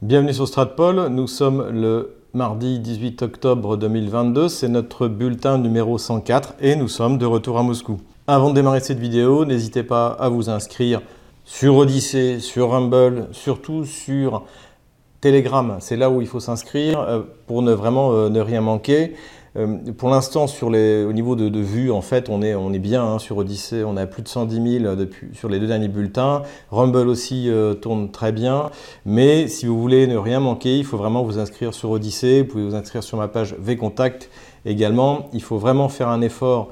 [0.00, 6.54] Bienvenue sur Stratpol, nous sommes le mardi 18 octobre 2022, c'est notre bulletin numéro 104
[6.60, 8.00] et nous sommes de retour à Moscou.
[8.28, 11.02] Avant de démarrer cette vidéo, n'hésitez pas à vous inscrire
[11.44, 14.44] sur Odyssée, sur Rumble, surtout sur
[15.20, 19.16] Telegram, c'est là où il faut s'inscrire euh, pour ne vraiment euh, ne rien manquer.
[19.56, 23.04] Euh, pour l'instant, au niveau de, de vue, en fait, on est, on est bien
[23.04, 23.82] hein, sur Odyssey.
[23.84, 26.42] On a plus de 110 000 depuis, sur les deux derniers bulletins.
[26.70, 28.70] Rumble aussi tourne très bien.
[29.06, 32.42] Mais si vous voulez ne rien manquer, il faut vraiment vous inscrire sur Odyssey.
[32.42, 34.30] Vous pouvez vous inscrire sur ma page V-Contact
[34.66, 35.28] également.
[35.32, 36.70] Il faut vraiment faire un effort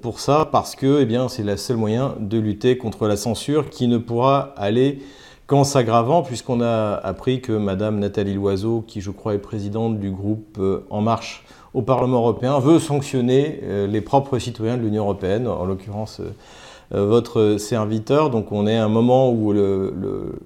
[0.00, 3.86] pour ça parce que eh c'est le seul moyen de lutter contre la censure qui
[3.86, 5.00] ne pourra aller
[5.46, 10.10] qu'en s'aggravant, puisqu'on a appris que Madame Nathalie Loiseau, qui je crois est présidente du
[10.10, 11.43] groupe euh, En Marche
[11.74, 17.06] au Parlement européen, veut sanctionner euh, les propres citoyens de l'Union européenne, en l'occurrence euh,
[17.06, 18.30] votre serviteur.
[18.30, 20.38] Donc on est à un moment où le,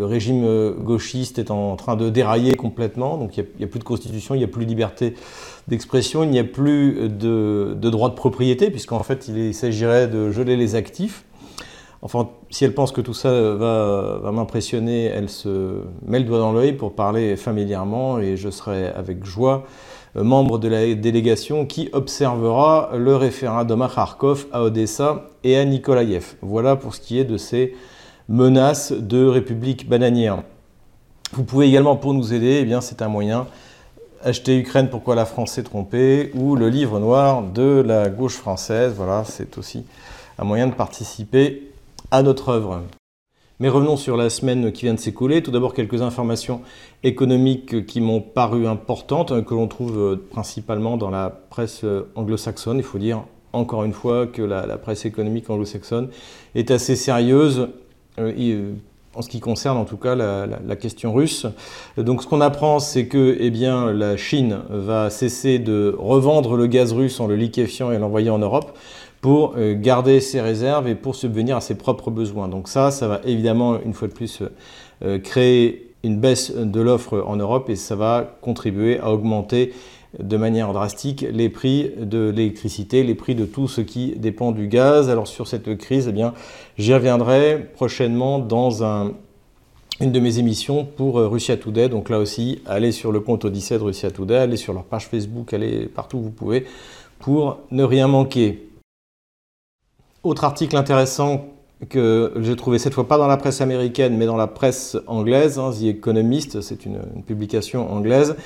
[0.00, 4.34] régime gauchiste est en train de dérailler complètement, donc il n'y a, plus de constitution,
[4.34, 5.14] il n'y a plus de liberté
[5.68, 10.56] d'expression, il n'y a plus de, droit de propriété, puisqu'en fait il s'agirait de geler
[10.56, 11.24] les actifs.
[12.00, 16.52] Enfin, si elle pense que tout ça va, m'impressionner, elle se met le doigt dans
[16.52, 19.88] l'œil pour parler familièrement et je serai avec joie euh,
[20.22, 26.34] membre de la délégation qui observera le référendum à Kharkov, à Odessa et à Nikolaïev.
[26.42, 27.74] Voilà pour ce qui est de ces
[28.28, 30.42] menaces de république bananière.
[31.32, 33.46] Vous pouvez également, pour nous aider, eh c'est un moyen,
[34.22, 38.94] acheter Ukraine, pourquoi la France s'est trompée, ou le livre noir de la gauche française.
[38.96, 39.84] Voilà, c'est aussi
[40.38, 41.70] un moyen de participer
[42.10, 42.82] à notre œuvre.
[43.60, 45.42] Mais revenons sur la semaine qui vient de s'écouler.
[45.42, 46.60] Tout d'abord, quelques informations
[47.02, 52.76] économiques qui m'ont paru importantes, que l'on trouve euh, principalement dans la presse euh, anglo-saxonne.
[52.78, 56.08] Il faut dire encore une fois que la, presse économique anglo-saxonne
[56.54, 57.68] est assez sérieuse
[58.20, 58.74] euh,
[59.16, 61.46] en ce qui concerne en tout cas la, question russe.
[61.96, 66.92] Donc ce qu'on apprend, c'est que eh la Chine va cesser de revendre le gaz
[66.92, 68.78] russe en le liquéfiant et l'envoyer en Europe
[69.20, 72.48] pour euh, garder ses réserves et pour subvenir à ses propres besoins.
[72.48, 74.42] Donc ça, ça va évidemment, une fois de plus,
[75.02, 79.72] euh, créer une baisse de l'offre en Europe et ça va contribuer à augmenter
[80.18, 84.68] de manière drastique les prix de l'électricité, les prix de tout ce qui dépend du
[84.68, 85.10] gaz.
[85.10, 86.34] Alors sur cette crise, eh bien,
[86.78, 89.12] j'y reviendrai prochainement dans un,
[90.00, 91.88] une de mes émissions pour euh, Russia Today.
[91.88, 95.06] Donc là aussi, allez sur le compte Odyssée de Russia Today, allez sur leur page
[95.06, 96.64] Facebook, allez partout où vous pouvez
[97.18, 98.67] pour ne rien manquer.
[100.28, 101.46] Autre article intéressant
[101.88, 105.58] que j'ai trouvé cette fois pas dans la presse américaine mais dans la presse anglaise,
[105.58, 108.36] hein, The Economist, c'est une, publication anglaise,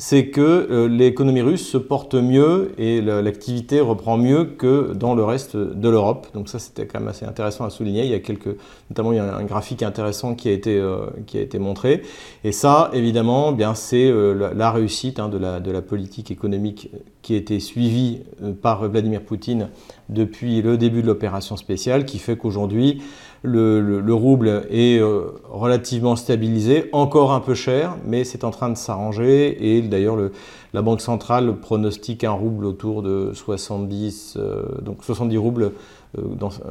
[0.00, 5.24] c'est que euh, l'économie russe se porte mieux et l'activité reprend mieux que dans le
[5.24, 6.28] reste de l'Europe.
[6.34, 8.04] Donc ça, c'était quand même assez intéressant à souligner.
[8.04, 8.56] Il y a quelques,
[8.90, 12.02] notamment il y a un graphique intéressant qui a été, euh, qui a été montré.
[12.44, 16.30] Et ça, évidemment, eh bien c'est euh, la, réussite hein, de, la, de la politique
[16.30, 16.92] économique
[17.22, 18.20] qui a été suivie
[18.62, 19.68] par Vladimir Poutine
[20.08, 23.02] depuis le début de l'opération spéciale, qui fait qu'aujourd'hui,
[23.42, 28.76] le, rouble est euh, relativement stabilisé, encore un peu cher, mais c'est en train de
[28.76, 29.56] s'arranger.
[29.60, 30.16] Et d'ailleurs,
[30.72, 35.72] la Banque centrale pronostique un rouble autour de 70, euh, donc 70 roubles
[36.18, 36.22] euh,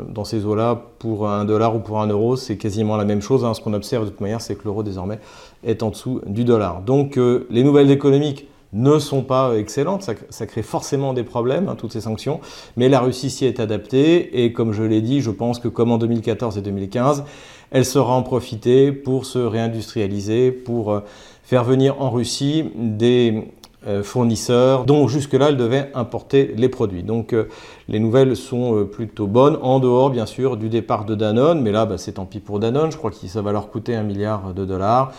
[0.09, 2.35] dans, ces eaux-là pour un dollar ou pour un euro.
[2.35, 3.45] C'est quasiment la même chose.
[3.45, 3.53] Hein.
[3.53, 5.19] Ce qu'on observe de toute manière, c'est que l'euro désormais
[5.63, 6.81] est en dessous du dollar.
[6.81, 7.17] Donc
[7.49, 12.01] les nouvelles économiques ne sont pas excellentes, ça, crée forcément des problèmes, hein, toutes ces
[12.01, 12.41] sanctions,
[12.75, 15.91] mais la Russie s'y est adaptée et comme je l'ai dit, je pense que comme
[15.91, 17.23] en 2014 et 2015,
[17.71, 20.99] elle saura en profiter pour se réindustrialiser, pour euh,
[21.43, 23.45] faire venir en Russie des
[23.87, 27.03] euh, fournisseurs dont jusque-là elle devait importer les produits.
[27.03, 27.47] Donc euh,
[27.87, 31.85] les nouvelles sont plutôt bonnes, en dehors bien sûr du départ de Danone, mais là
[31.85, 34.53] bah, c'est tant pis pour Danone, je crois que ça va leur coûter un milliard
[34.53, 35.13] de dollars.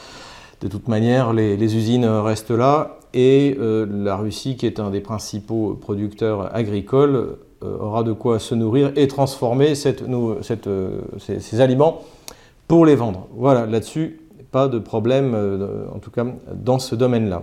[0.60, 5.00] De toute manière, les, usines restent là et euh, la Russie, qui est un des
[5.00, 12.02] principaux producteurs agricoles, euh, aura de quoi se nourrir et transformer euh, ces, aliments
[12.66, 13.26] pour les vendre.
[13.34, 14.20] Voilà, là-dessus,
[14.50, 15.36] pas de problème,
[15.94, 16.24] en tout cas
[16.54, 17.42] dans ce domaine-là.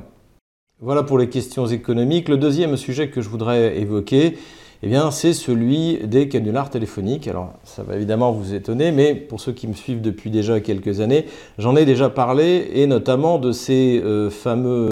[0.81, 2.29] Voilà pour les questions économiques.
[2.29, 4.37] Le deuxième sujet que je voudrais évoquer,
[4.83, 7.27] eh bien, c'est celui des canulars téléphoniques.
[7.27, 10.99] Alors, ça va évidemment vous étonner, mais pour ceux qui me suivent depuis déjà quelques
[10.99, 11.25] années,
[11.57, 14.89] j'en ai déjà parlé, et notamment de ces euh, fameux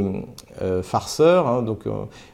[0.62, 1.47] euh, farceurs.
[1.47, 1.62] Hein.
[1.63, 1.91] donc, euh,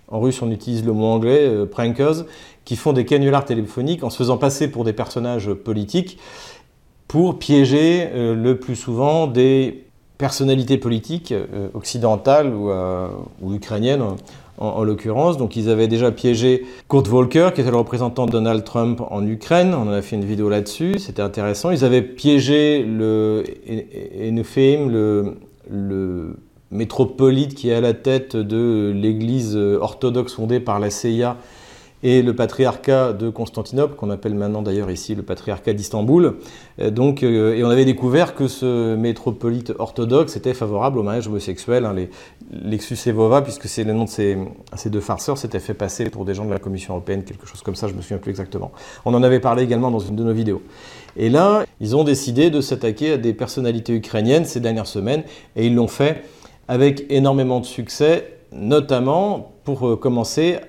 [0.10, 2.26] en russe, on utilise le mot anglais, prankers,
[2.66, 6.18] qui font des canulars téléphoniques en se faisant passer pour des personnages politiques
[7.08, 9.86] pour piéger le plus souvent des
[10.20, 11.34] personnalités politiques
[11.74, 12.72] occidentales ou,
[13.42, 14.04] ou ukrainiennes
[14.60, 15.38] en, l'occurrence.
[15.38, 19.26] Donc ils avaient déjà piégé Kurt Volker, qui était le représentant de Donald Trump en
[19.26, 19.74] Ukraine.
[19.74, 21.72] On en a fait une vidéo là-dessus, c'était intéressant.
[21.72, 23.44] Ils avaient piégé le
[24.90, 25.36] le,
[25.70, 26.36] le
[26.72, 31.38] métropolite qui est à la tête de l'église orthodoxe fondée par la CIA
[32.02, 36.36] et le patriarcat de Constantinople, qu'on appelle maintenant d'ailleurs ici le patriarcat d'Istanbul.
[36.80, 41.28] Euh, donc, euh, et on avait découvert que ce métropolite orthodoxe était favorable au mariage
[41.28, 41.86] homosexuel.
[41.86, 41.96] Hein,
[42.52, 44.38] Lexus Evova, puisque c'est le nom de ces,
[44.76, 47.62] ces deux farceurs, s'était fait passer pour des gens de la Commission européenne, quelque chose
[47.62, 48.72] comme ça, je me souviens plus exactement.
[49.06, 50.62] On en avait parlé également dans une de nos vidéos.
[51.18, 55.24] Et là, ils ont décidé de s'attaquer à des personnalités ukrainiennes ces dernières semaines,
[55.56, 56.24] et ils l'ont fait
[56.68, 60.60] avec énormément de succès, notamment pour euh, commencer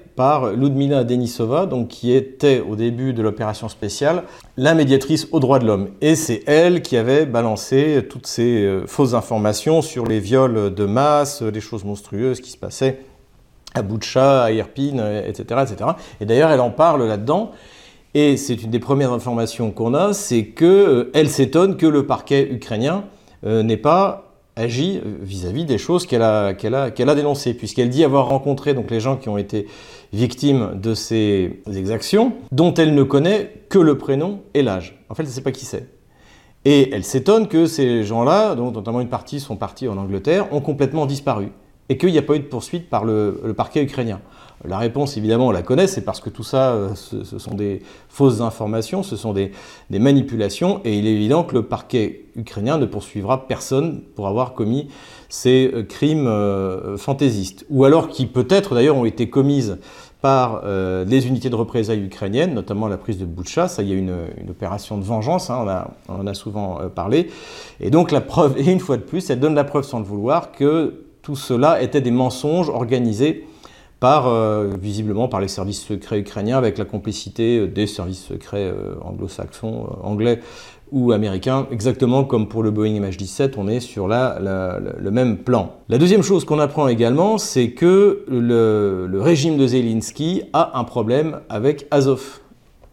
[0.57, 4.25] Ludmila Denisova, donc, qui était au début de l'opération spéciale
[4.57, 5.89] la médiatrice aux droits de l'homme.
[6.01, 10.85] Et c'est elle qui avait balancé toutes ces euh, fausses informations sur les viols de
[10.85, 13.01] masse, les choses monstrueuses qui se passaient
[13.75, 15.63] à Boucha, à Irpin, etc.
[15.63, 15.91] etc.
[16.21, 17.53] Et d'ailleurs, elle en parle là-dedans.
[18.15, 22.49] Et c'est une des premières informations qu'on a, c'est qu'elle euh, s'étonne que le parquet
[22.51, 23.05] ukrainien
[23.47, 24.30] euh, n'ait pas
[24.61, 26.55] agit vis-à-vis des choses qu'elle a
[27.15, 29.67] dénoncées, puisqu'elle dit avoir rencontré donc les gens qui ont été
[30.13, 35.03] victimes de ces exactions, dont elle ne connaît que le prénom et l'âge.
[35.09, 35.89] En fait, elle ne sait pas qui c'est.
[36.65, 40.61] Et elle s'étonne que ces gens-là, dont notamment une partie sont partis en Angleterre, ont
[40.61, 41.49] complètement disparu,
[41.89, 44.21] et qu'il n'y a pas eu de poursuite par le parquet ukrainien.
[44.69, 47.81] La réponse, évidemment, on la connaît, c'est parce que tout ça, euh, ce, sont des
[48.11, 49.53] fausses informations, ce sont des,
[49.91, 54.89] manipulations, et il est évident que le parquet ukrainien ne poursuivra personne pour avoir commis
[55.31, 59.79] ces euh, crimes euh, fantaisistes, ou alors qui peut-être d'ailleurs ont été commises
[60.21, 63.69] par les unités de représailles ukrainiennes, notamment la prise de Boucha.
[63.69, 66.79] Ça, il y a une, une opération de vengeance, hein, on, on, en a souvent
[66.95, 67.31] parlé.
[67.81, 70.05] Et donc la preuve, et une fois de plus, elle donne la preuve sans le
[70.05, 73.47] vouloir que tout cela était des mensonges organisés
[74.03, 78.95] euh, visiblement par les services secrets ukrainiens, avec la complicité euh, des services secrets euh,
[79.03, 80.41] anglo-saxons, anglais
[80.91, 85.75] ou américains, exactement comme pour le Boeing MH17, on est sur le même plan.
[85.89, 91.43] La deuxième chose qu'on apprend également, c'est que le, régime de Zelensky a un problème
[91.49, 92.40] avec Azov.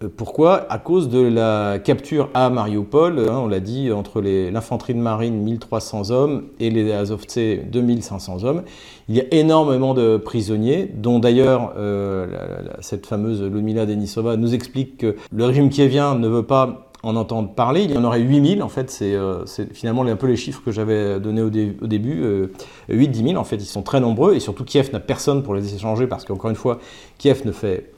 [0.04, 4.94] Euh, pourquoi À cause de la capture à Mariupol, hein, on l'a dit, entre l'infanterie
[4.94, 8.64] de marine 1300 hommes et les Azovtsé 2500 hommes.
[9.10, 12.28] Il y a énormément de prisonniers, dont d'ailleurs euh,
[12.80, 17.54] cette fameuse Lumila Denisova nous explique que le régime kievien ne veut pas en entendre
[17.54, 17.84] parler.
[17.84, 20.72] Il y en aurait 8000, en fait, c'est euh, finalement un peu les chiffres que
[20.72, 22.24] j'avais donnés au, début.
[22.90, 25.74] 8-10 000, en fait, ils sont très nombreux, et surtout Kiev n'a personne pour les
[25.74, 26.80] échanger, parce qu'encore une fois,
[27.18, 27.92] Kiev ne fait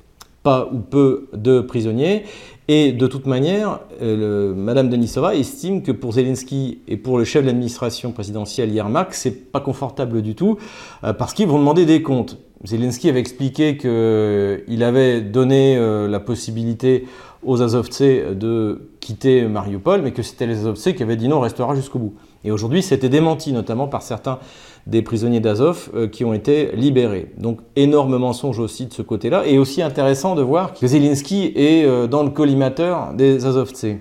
[0.44, 2.24] pas ou peu de prisonniers.
[2.72, 7.42] Et de toute manière, euh, Madame Denisova estime que pour Zelensky et pour le chef
[7.42, 10.58] de l'administration présidentielle Yermak, c'est pas confortable du tout,
[11.04, 12.38] euh, parce qu'ils vont demander des comptes.
[12.64, 17.08] Zelensky avait expliqué qu'il euh, avait donné la possibilité
[17.42, 21.42] aux Azovtsé de quitter Mariupol, mais que c'était les Azovtsé qui avaient dit non, on
[21.42, 22.14] restera jusqu'au bout.
[22.44, 24.38] Et aujourd'hui, c'était démenti, notamment par certains
[24.88, 27.32] des prisonniers d'Azov euh, qui ont été libérés.
[27.38, 31.86] Donc énorme mensonge aussi de ce côté-là, et aussi intéressant de voir que Zelensky est
[31.86, 34.00] euh, dans le collimateur des Azovtsé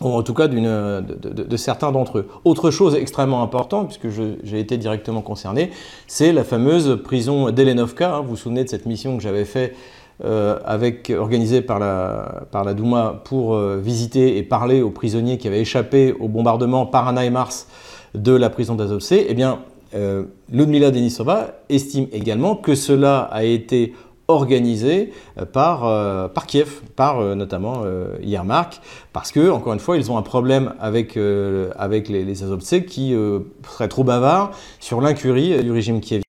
[0.00, 2.28] ou en tout cas de, de, certains d'entre eux.
[2.44, 4.08] Autre chose extrêmement importante, puisque
[4.42, 5.70] j'ai été directement concerné,
[6.08, 8.16] c'est la fameuse prison d'Elenovka.
[8.16, 8.20] Hein.
[8.22, 9.76] vous vous souvenez de cette mission que j'avais faite
[10.24, 16.12] euh, avec, organisée par la, Douma pour visiter et parler aux prisonniers qui avaient échappé
[16.18, 17.68] au bombardement par un Mars
[18.14, 19.26] de la prison d'Azovtsé.
[19.28, 19.60] Eh bien,
[19.94, 23.94] euh, Ludmila Denisova estime également que cela a été
[24.28, 27.82] organisé euh, par, euh, par Kiev, par notamment
[28.22, 28.80] Yermak,
[29.12, 31.18] parce que, encore une fois, ils ont un problème avec,
[31.76, 33.14] avec les, les qui
[33.70, 36.22] seraient trop bavards sur l'incurie du régime kievien.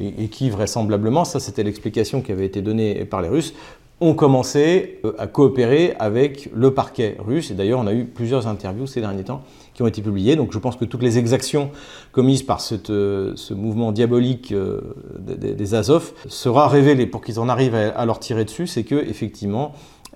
[0.00, 3.54] Et, et qui, vraisemblablement, ça c'était l'explication qui avait été donnée par les Russes,
[4.00, 7.52] ont commencé à coopérer avec le parquet russe.
[7.52, 9.44] Et d'ailleurs, on a eu plusieurs interviews ces derniers temps
[9.74, 10.36] qui ont été publiées.
[10.36, 11.70] Donc je pense que toutes les exactions
[12.12, 14.80] commises par euh, ce mouvement diabolique euh,
[15.18, 18.66] des, Azov sera révélées pour qu'ils en arrivent à, leur tirer dessus.
[18.66, 19.72] C'est que effectivement,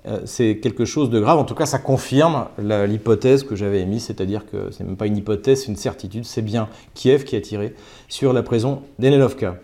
[0.06, 1.38] euh, c'est quelque chose de grave.
[1.38, 5.16] En tout cas, ça confirme l'hypothèse que j'avais émise, c'est-à-dire que c'est même pas une
[5.16, 6.24] hypothèse, c'est une certitude.
[6.24, 7.74] C'est bien Kiev qui a tiré
[8.08, 9.56] sur la prison d'Enelovka.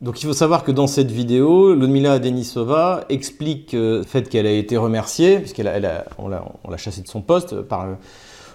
[0.00, 4.52] Donc il faut savoir que dans cette vidéo, Ludmila Denisova explique le fait qu'elle a
[4.52, 7.86] été remerciée, puisqu'on l'a chassée de son poste par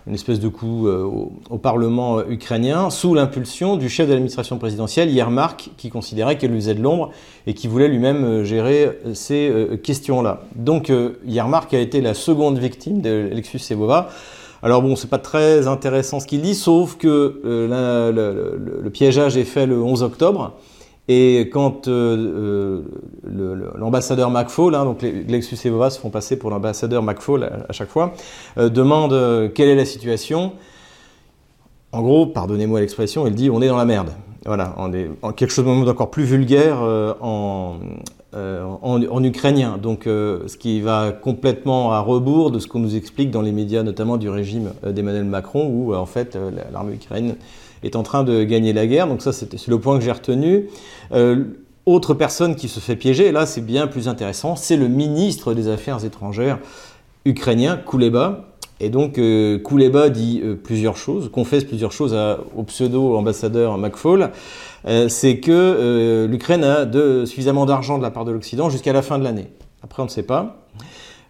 [0.07, 1.03] une espèce de coup euh,
[1.49, 6.61] au, Parlement ukrainien, sous l'impulsion du chef de l'administration présidentielle, Yermak, qui considérait qu'elle lui
[6.61, 7.11] faisait de l'ombre
[7.45, 9.51] et qui voulait lui-même euh, gérer euh, ces
[9.83, 10.41] questions-là.
[10.55, 10.91] Donc
[11.25, 14.09] Yermak a été la seconde victime de Sebova.
[14.63, 19.65] Alors bon, c'est pas très intéressant ce qu'il dit, sauf que le, piégeage est fait
[19.65, 20.53] le 11 octobre.
[21.07, 22.83] Et quand euh,
[23.25, 27.89] euh, l'ambassadeur McFaul, hein, donc Lexus et se font passer pour l'ambassadeur McFaul à, chaque
[27.89, 28.13] fois,
[28.57, 30.53] euh, demande quelle est la situation,
[31.93, 34.11] En gros, pardonnez-moi l'expression, il dit on est dans la merde.
[34.45, 36.77] Voilà, on est en quelque chose d'encore plus vulgaire
[37.19, 37.79] en,
[38.33, 39.77] en, ukrainien.
[39.77, 43.83] Donc, ce qui va complètement à rebours de ce qu'on nous explique dans les médias,
[43.83, 46.37] notamment du régime d'Emmanuel Macron, où en fait
[46.71, 47.35] l'armée ukrainienne
[47.83, 49.07] est en train de gagner la guerre.
[49.07, 50.67] Donc ça, c'est le point que j'ai retenu.
[51.11, 51.43] Euh,
[51.85, 55.53] autre personne qui se fait piéger, et là c'est bien plus intéressant, c'est le ministre
[55.53, 56.59] des Affaires étrangères
[57.23, 58.45] ukrainien, Kouleba.
[58.79, 62.15] Et donc euh, Kouleba dit euh, plusieurs choses, confesse plusieurs choses
[62.55, 64.31] au pseudo-ambassadeur McFaul.
[65.07, 69.17] c'est que l'Ukraine a de, suffisamment d'argent de la part de l'Occident jusqu'à la fin
[69.17, 69.47] de l'année.
[69.83, 70.66] Après, on ne sait pas.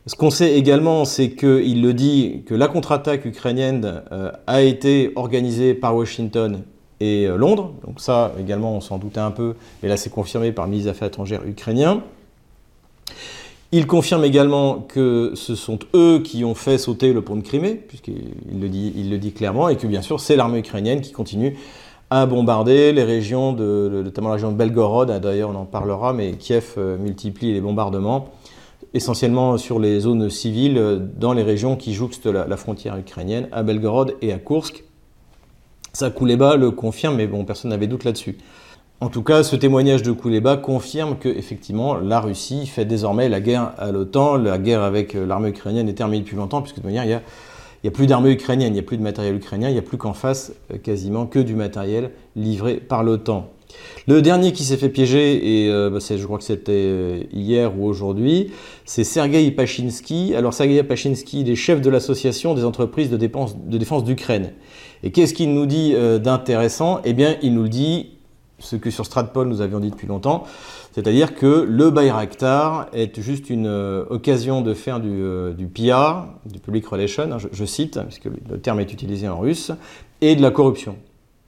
[0.08, 5.12] Ce qu'on sait également, c'est qu'il le dit que la contre-attaque ukrainienne euh, a été
[5.18, 6.64] organisée par Washington
[7.02, 7.74] et euh, Londres.
[7.86, 10.90] Donc ça, également, on s'en doutait un peu, mais là, c'est confirmé par le ministre
[10.90, 12.04] des Affaires étrangères ukrainien.
[13.74, 17.74] Il confirme également que ce sont eux qui ont fait sauter le pont de Crimée,
[17.74, 21.58] puisqu'il le dit, le dit clairement, et que bien sûr, c'est l'armée ukrainienne qui continue
[22.10, 26.76] à bombarder les régions, notamment la région de Belgorod, d'ailleurs on en parlera, mais Kiev
[26.78, 28.30] euh, multiplie les bombardements
[28.94, 33.64] essentiellement sur les zones civiles euh, dans les régions qui jouxtent la, frontière ukrainienne, à
[33.64, 34.84] Belgorod et à Kursk.
[35.94, 38.38] Ça, Kouleba le confirme, mais bon, personne n'avait doute là-dessus.
[39.00, 43.42] En tout cas, ce témoignage de Kouleba confirme que effectivement la Russie fait désormais la
[43.42, 44.38] guerre à l'OTAN.
[44.38, 47.10] La guerre avec euh, l'armée ukrainienne est terminée depuis longtemps, puisque de manière, il
[47.84, 49.84] n'y a, plus d'armée ukrainienne, il n'y a plus de matériel ukrainien, il n'y a
[49.84, 53.52] plus qu'en face euh, quasiment que du matériel livré par l'OTAN.
[54.08, 57.78] Le dernier qui s'est fait piéger, et euh, bah, je crois que c'était euh, hier
[57.78, 58.52] ou aujourd'hui,
[58.86, 60.34] c'est Sergei Pachinski.
[60.34, 64.54] Alors Sergei Pachinski, il est chef de l'association des entreprises de, de défense d'Ukraine.
[65.04, 67.02] Et qu'est-ce qu'il nous dit euh, d'intéressant?
[67.04, 68.12] Eh bien, il nous dit,
[68.60, 70.46] ce que sur Stratpol nous avions dit depuis longtemps,
[70.94, 73.68] c'est-à-dire que le Bayraktar est juste une
[74.10, 75.22] occasion de faire du,
[75.56, 79.72] du PR, du public relation, hein, je, cite, puisque le terme est utilisé en russe,
[80.22, 80.96] et de la corruption.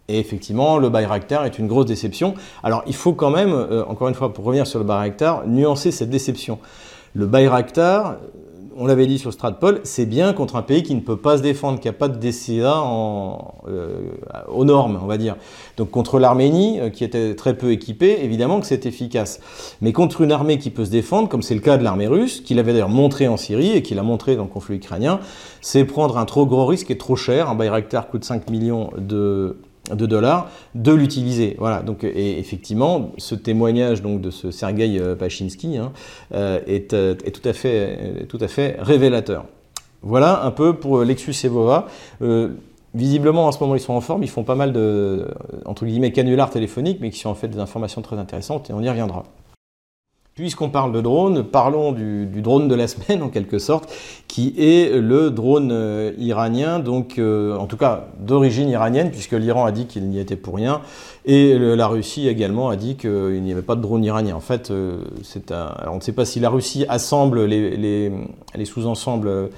[0.09, 2.33] Et effectivement, le Bayraktar est une grosse déception.
[2.63, 5.91] Alors, il faut quand même, euh, encore une fois, pour revenir sur le Bayraktar, nuancer
[5.91, 6.57] cette déception.
[7.13, 8.15] Le Bayraktar,
[8.75, 11.43] on l'avait dit sur Stratpol, c'est bien contre un pays qui ne peut pas se
[11.43, 13.99] défendre, qui n'a pas de DCA en, euh,
[14.47, 15.35] aux normes, on va dire.
[15.77, 19.41] Donc contre l'Arménie, euh, qui était très peu équipée, évidemment que c'est efficace.
[19.81, 22.41] Mais contre une armée qui peut se défendre, comme c'est le cas de l'armée russe,
[22.41, 25.19] qu'il avait d'ailleurs montré en Syrie et qu'il a montré dans le conflit ukrainien,
[25.61, 27.49] c'est prendre un trop gros risque et trop cher.
[27.49, 29.57] Un Bayraktar coûte 5 millions de
[29.95, 31.55] de dollars, de l'utiliser.
[31.59, 31.81] Voilà.
[31.81, 35.91] Donc, et effectivement, ce témoignage donc de ce Sergei euh, Pachinski hein,
[36.33, 39.45] euh, est, euh, est, tout, à fait, tout à fait révélateur.
[40.01, 41.87] Voilà un peu pour Lexus et Vova.
[42.93, 44.23] visiblement, en ce moment, ils sont en forme.
[44.23, 45.27] Ils font pas mal de,
[45.65, 48.81] entre guillemets, canulars téléphoniques, mais qui sont en fait des informations très intéressantes et on
[48.81, 49.25] y reviendra.
[50.35, 53.91] Puisqu'on parle de drone, parlons du, drone de la semaine en quelque sorte,
[54.29, 59.65] qui est le drone euh, iranien, donc euh, en tout cas d'origine iranienne, puisque l'Iran
[59.65, 60.79] a dit qu'il n'y était pour rien,
[61.25, 64.33] et la Russie également a dit qu'il n'y avait pas de drone iranien.
[64.33, 64.99] En fait, euh,
[65.91, 68.09] on ne sait pas si la Russie assemble les,
[68.63, 69.49] sous-ensembles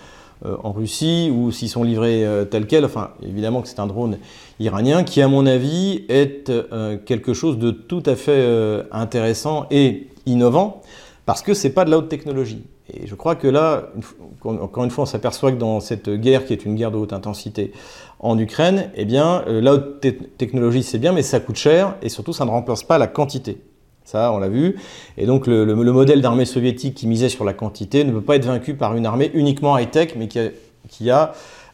[0.44, 2.86] en Russie ou s'ils sont livrés tels quels.
[2.86, 4.18] Enfin, évidemment que c'est un drone
[4.60, 6.51] iranien qui, à mon avis, est
[7.06, 8.44] quelque chose de tout à fait
[8.92, 10.82] intéressant et innovant
[11.25, 12.63] parce que c'est pas de la haute technologie.
[12.94, 13.90] Et je crois que là,
[14.44, 17.13] encore une fois, on s'aperçoit que dans cette guerre qui est une guerre de haute
[17.13, 17.72] intensité
[18.20, 20.06] en Ukraine, eh bien, euh, la haute
[20.38, 23.62] technologie c'est bien, mais ça coûte cher et surtout ça ne remplace pas la quantité.
[24.04, 24.78] Ça, on l'a vu.
[25.18, 28.46] Et donc, le, modèle d'armée soviétique qui misait sur la quantité ne peut pas être
[28.46, 31.32] vaincu par une armée uniquement high-tech, mais qui a,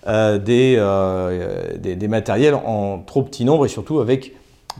[0.07, 4.33] euh, euh, des, des, matériels en trop petit nombre et surtout avec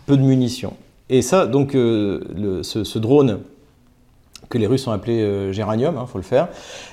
[0.05, 0.73] peu de munitions.
[1.09, 3.39] Et ça, donc, ce, drone
[4.49, 6.47] que les Russes ont appelé euh, Géranium, il hein, faut le faire.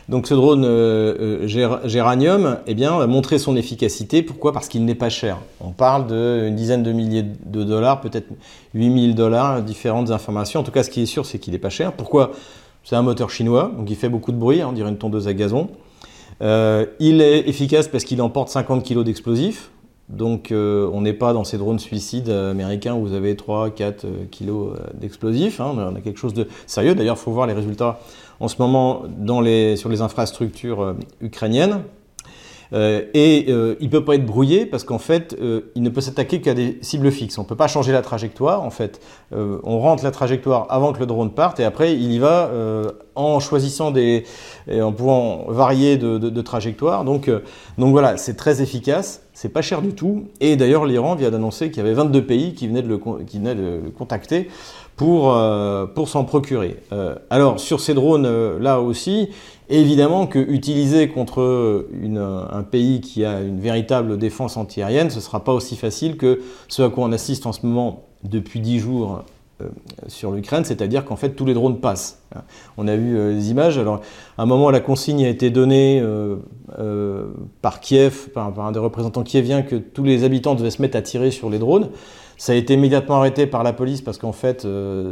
[0.09, 4.23] Donc ce drone euh, euh, Géranium eh bien, a montré son efficacité.
[4.23, 4.53] Pourquoi?
[4.53, 5.39] Parce qu'il n'est pas cher.
[5.61, 8.29] On parle d'une dizaine de milliers de dollars, peut-être
[8.75, 10.61] 8000 dollars, différentes informations.
[10.61, 11.93] En tout cas, ce qui est sûr, c'est qu'il n'est pas cher.
[11.93, 12.33] Pourquoi?
[12.83, 15.27] C'est un moteur chinois, donc il fait beaucoup de bruit, hein, on dirait une tondeuse
[15.27, 15.69] à gazon.
[16.43, 19.71] il est efficace parce qu'il emporte 50 kg d'explosifs.
[20.09, 24.25] Donc euh, on n'est pas dans ces drones suicides américains où vous avez 3-4 euh,
[24.31, 25.61] kilos euh, d'explosifs.
[25.61, 25.75] Hein.
[25.77, 26.95] on a quelque chose de sérieux.
[26.95, 28.01] D'ailleurs, il faut voir les résultats
[28.41, 29.05] en ce moment
[29.77, 31.83] sur les infrastructures ukrainiennes.
[32.73, 35.91] Euh, et euh, il ne peut pas être brouillé parce qu'en fait, euh, il ne
[35.91, 37.39] peut s'attaquer qu'à des cibles fixes.
[37.39, 38.63] On ne peut pas changer la trajectoire.
[38.63, 39.01] En fait,
[39.33, 42.51] on rentre la trajectoire avant que le drone parte et après, il y va
[43.15, 44.25] en choisissant des,
[44.69, 47.05] et en pouvant varier de, trajectoire.
[47.05, 47.31] Donc,
[47.79, 49.23] donc voilà, c'est très efficace.
[49.33, 50.29] C'est pas cher du tout.
[50.41, 52.85] Et d'ailleurs, l'Iran vient d'annoncer qu'il y avait 22 pays qui venaient
[53.27, 54.49] qui venaient de le contacter
[54.97, 55.37] pour,
[55.95, 56.77] pour s'en procurer.
[57.31, 59.29] alors, sur ces drones là aussi,
[59.69, 61.87] évidemment que utiliser contre
[62.53, 66.43] un pays qui a une véritable défense antiaérienne, ce ne sera pas aussi facile que
[66.69, 69.25] ce à quoi on assiste en ce moment depuis 10 jours
[69.63, 69.69] euh,
[70.09, 72.21] sur l'Ukraine, c'est-à-dire qu'en fait tous les drones passent.
[72.77, 73.79] On a vu euh, des images.
[73.79, 74.01] Alors,
[74.37, 77.27] à un moment, la consigne a été donnée euh,
[77.63, 81.03] par Kiev, par, un des représentants kieviens, que tous les habitants devaient se mettre à
[81.03, 81.91] tirer sur les drones.
[82.37, 84.67] Ça a été immédiatement arrêté par la police parce qu'en fait,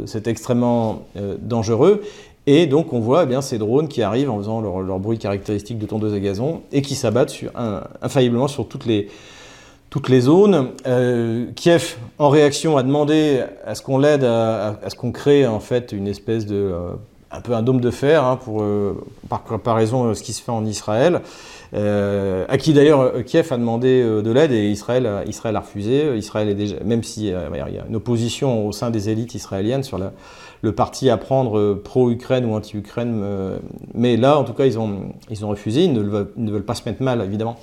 [0.05, 1.03] c'est extrêmement
[1.39, 2.01] dangereux.
[2.45, 5.77] Et donc, on voit eh bien, ces drones qui arrivent en faisant leur, bruit caractéristique
[5.77, 7.33] de tondeuse à gazon et qui s'abattent
[8.01, 9.07] infailliblement sur toutes les,
[9.93, 10.71] toutes les zones.
[10.87, 15.59] Euh, Kiev, en réaction, a demandé à ce qu'on l'aide, à, ce qu'on crée en
[15.59, 16.93] fait une espèce de euh,
[17.33, 20.51] un peu un dôme de fer hein, pour euh, par comparaison ce qui se fait
[20.51, 21.21] en Israël.
[21.73, 26.15] à qui d'ailleurs Kiev a demandé de l'aide et Israël, Israël a refusé.
[26.15, 27.49] Israël est déjà, même s'il y a
[27.89, 29.99] une opposition au sein des élites israéliennes sur
[30.61, 33.23] le parti à prendre pro-Ukraine ou anti-Ukraine,
[33.95, 35.85] mais là en tout cas ils ont, ils ont refusé.
[35.85, 37.55] Ils ne, veulent, pas se mettre mal évidemment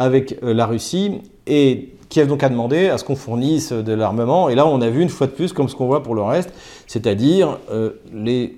[0.00, 4.48] avec la Russie et Kiev donc a demandé à ce qu'on fournisse de l'armement.
[4.48, 6.22] Et là, on a vu une fois de plus, comme ce qu'on voit pour le
[6.22, 6.52] reste,
[6.86, 8.56] c'est-à-dire euh, les,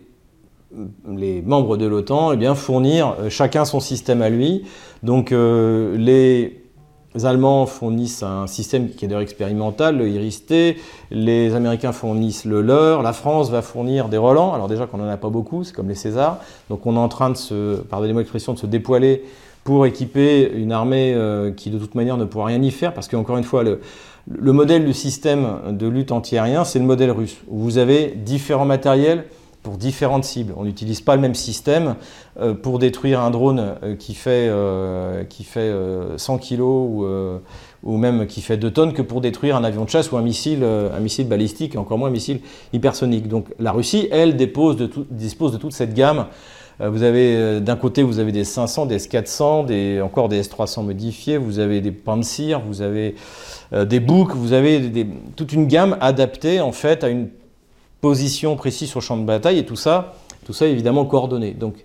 [1.08, 4.64] les, membres de l'OTAN eh bien, fournir euh, chacun son système à lui.
[5.02, 6.62] Donc euh, les
[7.25, 10.76] Allemands fournissent un système qui est d'ailleurs expérimental, le Iris-T.
[11.11, 13.02] Les Américains fournissent le leur.
[13.02, 14.52] La France va fournir des Roland.
[14.52, 16.38] Alors déjà qu'on n'en a pas beaucoup, c'est comme les Césars.
[16.68, 19.23] Donc on est en train de se, pardonnez-moi l'expression, de se dépoiler
[19.66, 23.08] pour équiper une armée euh, qui de toute manière ne pourra rien y faire, parce
[23.08, 23.80] qu'encore une fois, le,
[24.52, 29.25] modèle du système de lutte antiaérien, c'est le modèle russe, où vous avez différents matériels
[29.66, 30.54] pour différentes cibles.
[30.56, 31.96] On n'utilise pas le même système
[32.38, 34.49] euh, pour détruire un drone euh, qui fait,
[35.28, 35.75] qui fait
[36.16, 40.12] 100 kg ou, même qui fait 2 tonnes que pour détruire un avion de chasse
[40.12, 42.40] ou un missile, un missile balistique, et encore moins un missile
[42.73, 43.26] hypersonique.
[43.26, 46.26] Donc la Russie, elle, dispose de toute cette gamme
[46.80, 50.42] euh, vous avez euh, d'un côté vous avez des 500, des S400, des, encore des
[50.42, 53.14] S300 modifiés, vous avez des Pantsir, vous avez
[53.73, 54.92] euh, des Boucs, vous avez
[55.37, 57.28] toute une gamme adaptée en fait à une
[58.08, 61.52] position précise sur le champ de bataille et tout ça, tout ça évidemment coordonné.
[61.52, 61.85] Donc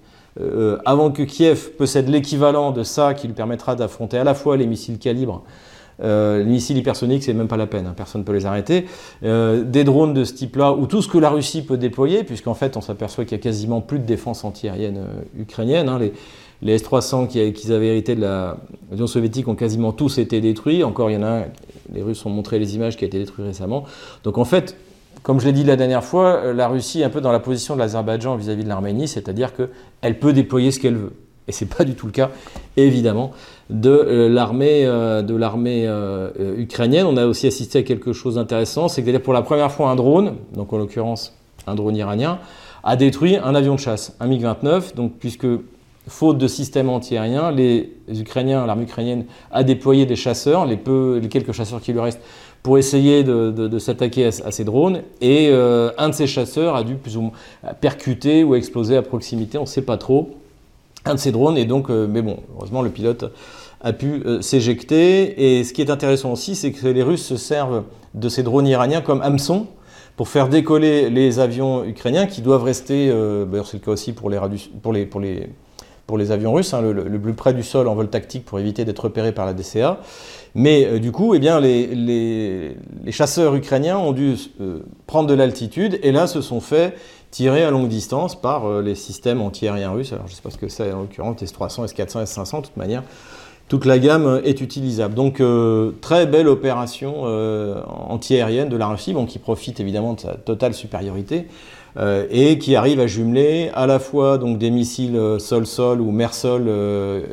[0.85, 4.65] avant que Kiev possède l'équivalent de ça qui lui permettra d'affronter à la fois les
[4.65, 5.43] missiles calibre
[6.03, 8.85] euh, les missiles hypersoniques, c'est même pas la peine, hein, personne ne peut les arrêter.
[9.23, 12.53] Euh, des drones de ce type-là, ou tout ce que la Russie peut déployer, puisqu'en
[12.53, 15.89] fait, on s'aperçoit qu'il y a quasiment plus de défense antiaérienne euh, ukrainienne.
[15.89, 15.99] Hein.
[15.99, 18.53] les, S-300 qu'ils avaient hérité de
[18.91, 20.83] l'Union soviétique ont quasiment tous été détruits.
[20.83, 21.45] Encore, il y en a un,
[21.93, 23.83] les Russes ont montré les images qui a été détruit récemment.
[24.23, 24.77] Donc en fait,
[25.23, 27.75] comme je l'ai dit la dernière fois, la Russie est un peu dans la position
[27.75, 31.13] de l'Azerbaïdjan vis-à-vis de l'Arménie, c'est-à-dire qu'elle peut déployer ce qu'elle veut.
[31.47, 32.29] Et ce n'est pas du tout le cas,
[32.77, 33.31] évidemment,
[33.69, 35.21] de euh, l'armée euh,
[36.39, 37.05] euh, ukrainienne.
[37.05, 39.95] On a aussi assisté à quelque chose d'intéressant, c'est que pour la première fois un
[39.95, 41.35] drone, donc en l'occurrence
[41.67, 42.39] un drone iranien,
[42.83, 44.95] a détruit un avion de chasse, un MiG-29.
[44.95, 45.47] Donc puisque
[46.07, 50.79] faute de système antiaérien, les Ukrainiens, l'armée ukrainienne a déployé des chasseurs, les
[51.29, 52.21] quelques chasseurs qui lui restent,
[52.63, 55.01] pour essayer de, s'attaquer à, ces drones.
[55.19, 57.31] Et un de ces chasseurs a dû plus ou moins
[57.79, 60.37] percuter ou exploser à proximité, on ne sait pas trop
[61.05, 61.57] un de ces drones.
[61.57, 63.31] Et donc, mais bon, heureusement, le pilote
[63.83, 65.57] a pu euh, s'éjecter.
[65.57, 68.67] Et ce qui est intéressant aussi, c'est que les Russes se servent de ces drones
[68.67, 69.67] iraniens comme hameçons
[70.17, 74.13] pour faire décoller les avions ukrainiens qui doivent rester, euh, d'ailleurs c'est le cas aussi
[74.13, 74.39] pour les,
[74.83, 75.49] pour les, pour les,
[76.11, 78.83] pour les avions russes, hein, le, plus près du sol en vol tactique pour éviter
[78.83, 80.01] d'être repérés par la DCA.
[80.55, 82.75] Mais euh, du coup, eh bien, les,
[83.11, 84.35] chasseurs ukrainiens ont dû
[85.07, 86.95] prendre de l'altitude et là se sont fait
[87.29, 90.11] tirer à longue distance par les systèmes antiaériens russes.
[90.11, 92.75] Alors je ne sais pas ce que c'est en l'occurrence, S-300, S-400, S-500, de toute
[92.75, 93.03] manière
[93.71, 95.13] toute la gamme est utilisable.
[95.13, 100.33] Donc euh, très belle opération euh, antiaérienne de la Russie, qui profite évidemment de sa
[100.33, 101.47] totale supériorité
[101.97, 106.69] euh, et qui arrive à jumeler à la fois donc des missiles sol-sol ou mer-sol,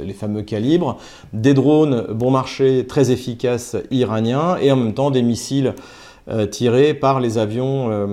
[0.02, 0.98] les fameux calibres,
[1.32, 5.74] des drones bon marché très efficaces iraniens et en même temps des missiles
[6.30, 8.06] euh, tirés par les avions, euh,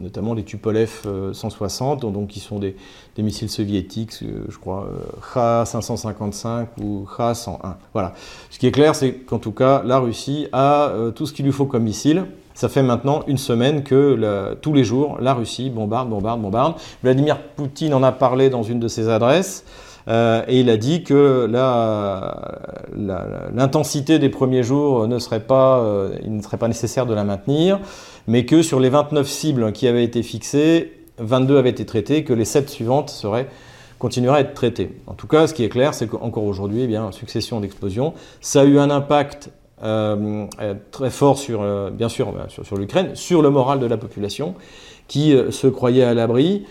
[0.00, 0.90] notamment les Tupolev
[1.32, 2.74] 160, euh, donc qui sont des,
[3.18, 4.88] missiles soviétiques, je crois,
[5.32, 7.74] Kha-555 ou Kha-101.
[7.92, 8.14] Voilà.
[8.48, 11.52] Ce qui est clair, c'est qu'en tout cas, la Russie a tout ce qu'il lui
[11.52, 12.24] faut comme missile.
[12.60, 16.74] Ça fait maintenant une semaine que tous les jours, la Russie bombarde, bombarde, bombarde.
[17.02, 19.64] Vladimir Poutine en a parlé dans une de ses adresses.
[20.08, 21.48] Euh, et il a dit que
[23.54, 27.24] l'intensité des premiers jours ne serait pas, euh, il ne serait pas nécessaire de la
[27.24, 27.80] maintenir,
[28.26, 32.34] mais que sur les 29 cibles qui avaient été fixées, 22 avaient été traitées, que
[32.34, 33.48] les 7 suivantes seraient
[34.02, 35.00] à être traitées.
[35.06, 38.62] En tout cas, ce qui est clair, c'est qu'encore aujourd'hui, eh bien, succession d'explosions, ça
[38.62, 39.50] a eu un impact
[39.82, 40.46] euh,
[40.90, 44.54] très fort sur, bien sûr, sur, sur l'Ukraine, sur le moral de la population,
[45.08, 46.64] qui se croyait à l'abri.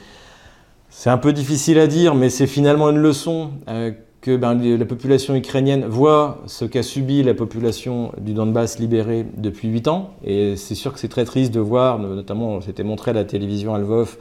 [0.90, 3.92] C'est un peu difficile à dire, mais c'est finalement une leçon euh,
[4.22, 9.70] que ben, la population ukrainienne voit ce qu'a subi la population du Donbass libérée depuis
[9.70, 10.10] 8 ans.
[10.26, 13.76] Et c'est sûr que c'est très triste de voir, notamment, c'était montré à la télévision
[13.76, 14.18] à Lvov,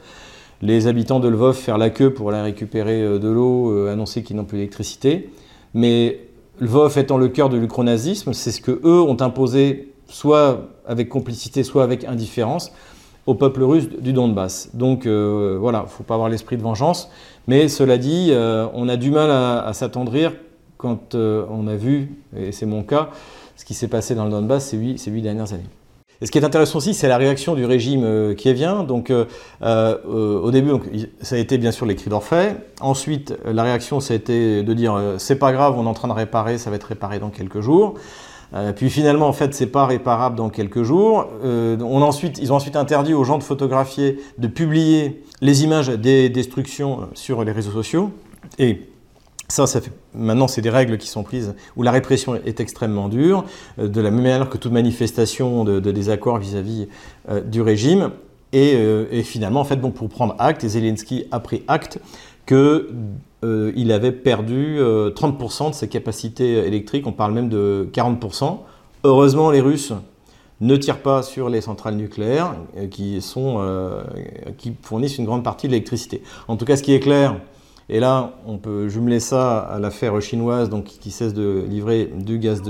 [0.61, 4.23] les habitants de Lvov faire la queue pour aller récupérer euh, de l'eau, euh, annoncer
[4.23, 5.31] qu'ils n'ont plus d'électricité.
[5.73, 6.19] Mais
[6.59, 11.63] Lvov étant le cœur de l'ukronazisme, c'est ce que eux ont imposé, soit avec complicité,
[11.63, 12.71] soit avec indifférence,
[13.25, 14.69] au peuple russe du Donbass.
[14.73, 17.09] Donc euh, voilà, il ne faut pas avoir l'esprit de vengeance.
[17.47, 20.33] Mais cela dit, euh, on a du mal à, s'attendrir
[20.77, 23.09] quand euh, on a vu, et c'est mon cas,
[23.55, 25.63] ce qui s'est passé dans le Donbass ces huit, ces huit dernières années.
[26.21, 28.83] Et ce qui est intéressant aussi, c'est la réaction du régime qui vient.
[28.83, 29.09] Donc,
[29.61, 30.71] au début,
[31.21, 32.57] ça a été bien sûr les cris d'orfraie.
[32.81, 36.09] Ensuite, la réaction, ça a été de dire c'est pas grave, on est en train
[36.09, 37.95] de réparer, ça va être réparé dans quelques jours.
[38.53, 41.27] Euh, puis finalement, en fait, c'est pas réparable dans quelques jours.
[41.43, 45.89] Euh, on ensuite, ils ont ensuite interdit aux gens de photographier, de publier les images
[45.89, 48.11] des destructions euh, sur les réseaux sociaux.
[48.57, 48.88] Et
[49.49, 53.09] ça, ça fait, maintenant, c'est des règles qui sont prises où la répression est extrêmement
[53.09, 53.45] dure,
[53.77, 56.87] de la même manière que toute manifestation de, désaccord vis-à-vis
[57.45, 58.11] du régime.
[58.53, 58.73] Et,
[59.11, 61.99] et, finalement, en fait, bon, pour prendre acte, Zelensky a pris acte
[62.49, 62.89] que
[63.43, 68.57] euh, il avait perdu 30% euh, de ses capacités électriques, on parle même de 40%.
[69.03, 69.93] Heureusement, les Russes
[70.59, 73.63] ne tirent pas sur les centrales nucléaires euh, qui, sont,
[74.57, 76.21] qui fournissent une grande partie de l'électricité.
[76.47, 77.39] En tout cas, ce qui est clair,
[77.89, 82.61] et là, on peut jumeler ça à l'affaire chinoise qui cesse de livrer du gaz,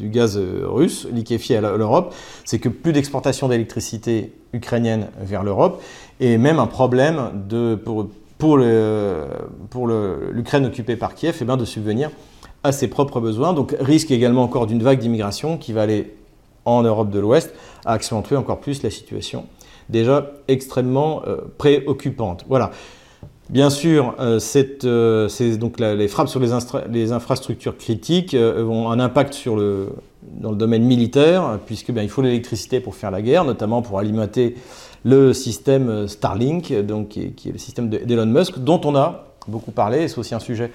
[0.00, 5.82] gaz russe liquéfié à l'Europe, c'est que plus d'exportation d'électricité ukrainienne vers l'Europe
[6.20, 7.44] et même un problème
[8.38, 12.10] pour l'Ukraine occupée par Kiev, et eh bien de subvenir
[12.62, 13.52] à ses propres besoins.
[13.52, 16.14] Donc risque également encore d'une vague d'immigration qui va aller
[16.64, 19.46] en Europe de l'Ouest, à accentuer encore plus la situation
[19.90, 22.44] déjà extrêmement euh, préoccupante.
[22.48, 22.70] Voilà.
[23.50, 24.38] Bien sûr, euh,
[24.84, 25.28] euh,
[25.96, 29.88] les frappes sur les, infrastructures critiques ont un impact le,
[30.22, 33.98] dans le domaine militaire, puisque bien, il faut l'électricité pour faire la guerre, notamment pour
[33.98, 34.54] alimenter
[35.02, 40.08] le système Starlink, qui, est, le système d'Elon Musk, dont on a beaucoup parlé, et
[40.08, 40.70] c'est aussi un sujet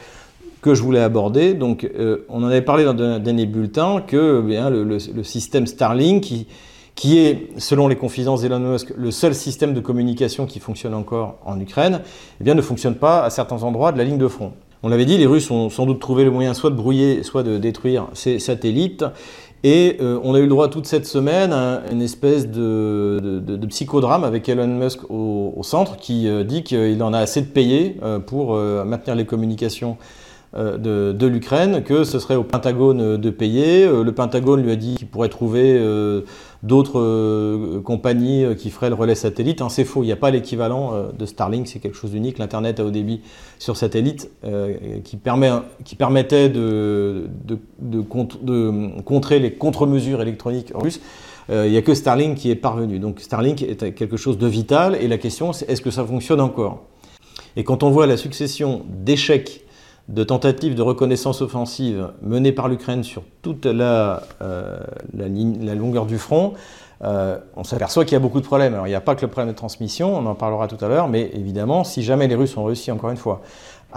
[0.62, 1.54] que je voulais aborder.
[1.54, 5.66] Donc, euh, on en avait parlé dans un dernier bulletin que eh bien, le, système
[5.66, 6.48] Starlink, qui,
[6.96, 11.38] qui, est, selon les confidences d'Elon Musk, le seul système de communication qui fonctionne encore
[11.46, 12.02] en Ukraine,
[12.40, 14.54] eh bien, ne fonctionne pas à certains endroits de la ligne de front.
[14.82, 17.44] On l'avait dit, les Russes ont sans doute trouvé le moyen soit de brouiller, soit
[17.44, 19.04] de détruire ces satellites.
[19.64, 24.24] Et euh, on a eu le droit toute cette semaine à une espèce de, psychodrame
[24.24, 28.20] avec Elon Musk au, centre qui euh, dit qu'il en a assez de payer euh,
[28.20, 29.98] pour maintenir les communications
[30.56, 33.86] de, l'Ukraine, que ce serait au Pentagone de payer.
[33.86, 35.80] le Pentagone lui a dit qu'il pourrait trouver
[36.66, 39.62] d'autres euh, compagnies euh, qui feraient le relais satellite.
[39.62, 42.40] Hein, c'est faux, il n'y a pas l'équivalent euh, de Starlink, c'est quelque chose d'unique.
[42.40, 43.22] L'Internet à haut débit
[43.60, 44.30] sur satellite
[45.04, 45.52] qui, permet,
[45.84, 47.30] qui, permettait de,
[47.80, 51.00] de, contrer les contre-mesures électroniques russes.
[51.50, 53.00] Il n'y a que Starlink qui est parvenu.
[53.00, 56.42] Donc Starlink est quelque chose de vital et la question c'est est-ce que ça fonctionne
[56.42, 56.84] encore?
[57.56, 59.65] Et quand on voit la succession d'échecs
[60.08, 64.78] de tentatives de reconnaissance offensive menées par l'Ukraine sur toute la, euh,
[65.14, 66.54] longueur du front,
[67.04, 68.74] euh, on s'aperçoit qu'il y a beaucoup de problèmes.
[68.74, 70.88] Alors il n'y a pas que le problème de transmission, on en parlera tout à
[70.88, 73.42] l'heure, mais évidemment, si jamais les Russes ont réussi, encore une fois,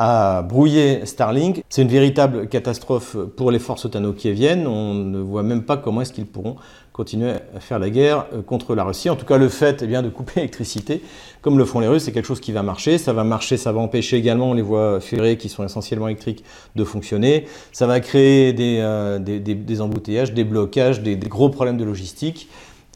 [0.01, 4.65] à brouiller Starlink, c'est une véritable catastrophe pour les forces otano-kieviennes.
[4.69, 6.55] On ne voit même pas comment est-ce qu'ils pourront
[6.93, 9.11] continuer à faire la guerre euh, contre la Russie.
[9.11, 11.03] En tout cas, le fait eh bien, de couper l'électricité,
[11.43, 12.97] comme le font les Russes, c'est quelque chose qui va marcher.
[12.97, 16.45] Ça va marcher, ça va empêcher également les voies ferrées qui sont essentiellement électriques
[16.77, 17.47] de fonctionner.
[17.73, 22.49] Ça va créer des, euh, des, embouteillages, des blocages, des, gros problèmes de logistique.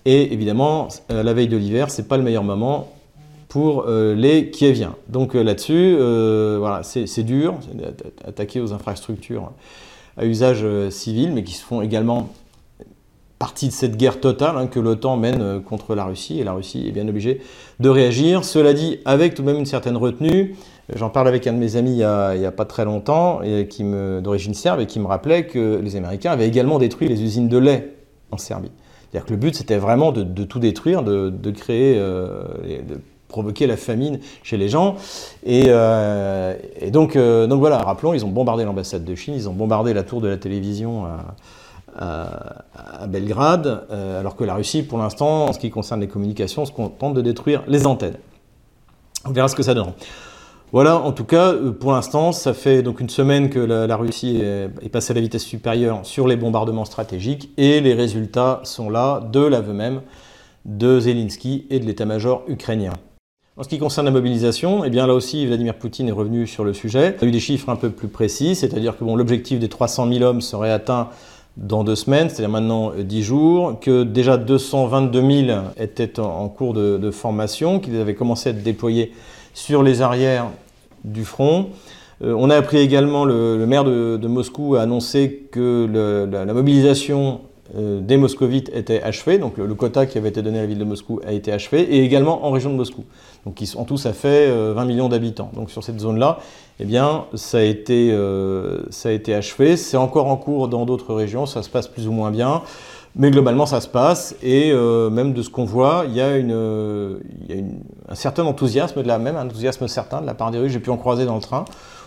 [0.05, 2.93] Et évidemment, euh, la veille de l'hiver, c'est pas le meilleur moment
[3.53, 4.95] pour les Kieviens.
[5.09, 7.59] Donc là-dessus, voilà, c'est dur,
[8.27, 9.53] attaquer aux infrastructures
[10.17, 12.31] à usage civil, mais qui se font également
[13.43, 16.53] partie de cette guerre totale hein, que l'OTAN mène euh, contre la Russie, et la
[16.53, 17.41] Russie est bien obligée
[17.81, 18.45] de réagir.
[18.45, 20.55] Cela dit, avec tout de même une certaine retenue,
[20.95, 23.41] j'en parle avec un de mes amis il n'y a, pas très longtemps,
[24.23, 27.59] d'origine serbe, et qui me rappelait que les Américains avaient également détruit les usines de
[27.59, 27.97] lait
[28.31, 28.71] en Serbie.
[29.11, 32.45] C'est-à-dire que le but, c'était vraiment de, tout détruire, de, créer, euh,
[33.33, 34.95] provoquer la famine chez les gens.
[35.45, 36.55] Et, euh,
[36.91, 40.21] donc, donc voilà, rappelons, ils ont bombardé l'ambassade de Chine, ils ont bombardé la tour
[40.21, 41.07] de la télévision
[41.97, 46.65] à, Belgrade, euh, alors que la Russie, pour l'instant, en ce qui concerne les communications,
[46.65, 48.17] se contente de détruire les antennes.
[49.25, 49.93] On verra ce que ça donne.
[50.73, 54.41] Voilà, en tout cas, euh, pour l'instant, ça fait donc une semaine que la, Russie
[54.43, 59.21] est, passée à la vitesse supérieure sur les bombardements stratégiques et les résultats sont là
[59.21, 60.01] de l'aveu même
[60.65, 62.93] de Zelensky et de l'état-major ukrainien.
[63.59, 66.65] En ce qui concerne la mobilisation, eh bien là aussi Vladimir Poutine est revenu sur
[66.65, 67.15] le sujet.
[67.21, 70.11] Il a eu des chiffres un peu plus précis, c'est-à-dire que bon, l'objectif des 300
[70.11, 71.11] 000 hommes serait atteint
[71.59, 77.11] dans deux semaines, c'est-à-dire maintenant 10 jours, que déjà 222 000 étaient en cours de,
[77.11, 79.13] formation, qu'ils avaient commencé à être déployés
[79.53, 80.47] sur les arrières
[81.05, 81.69] du front.
[82.23, 87.52] Euh, on a appris également, le, maire de, Moscou a annoncé que la, mobilisation euh,
[87.75, 90.85] des moscovites était achevée, donc le, quota qui avait été donné à la ville de
[90.85, 93.05] Moscou a été achevé, et également en région de Moscou.
[93.47, 95.51] Donc en tout, ça fait 20 euh, millions d'habitants.
[95.55, 96.39] Donc sur cette zone-là,
[96.81, 98.15] eh bien, ça a été,
[98.91, 99.77] ça a été achevé.
[99.77, 102.63] C'est encore en cours dans d'autres régions, ça se passe plus ou moins bien.
[103.15, 107.21] Mais globalement, ça se passe, et même de ce qu'on voit, il y a, une,
[107.49, 107.63] il y a
[108.09, 110.73] un certain enthousiasme, de la, même un enthousiasme certain de la part des Russes.
[110.73, 111.65] J'ai pu en croiser dans le train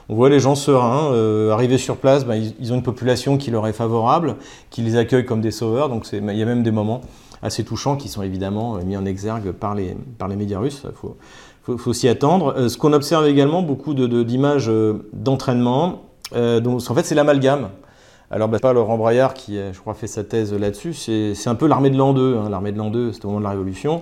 [0.09, 3.49] on voit les gens sereins, euh, arriver sur place, ben, ils, ont une population qui
[3.51, 4.35] leur est favorable,
[4.69, 7.01] qui les accueille comme des sauveurs, donc il y a même des moments
[7.41, 10.83] assez touchants qui sont évidemment euh, mis en exergue par les, par les médias russes,
[11.67, 12.53] il faut, s'y attendre.
[12.55, 14.71] Euh, ce qu'on observe également, beaucoup d'images
[15.13, 17.69] d'entraînement, donc en fait c'est l'amalgame.
[18.31, 20.93] Alors, ben, pas Laurent Braillard qui, je crois, fait sa thèse là-dessus.
[20.93, 22.37] C'est un peu l'armée de l'an 2.
[22.37, 22.49] Hein.
[22.49, 24.01] L'armée de l'an 2, c'était au moment de la Révolution.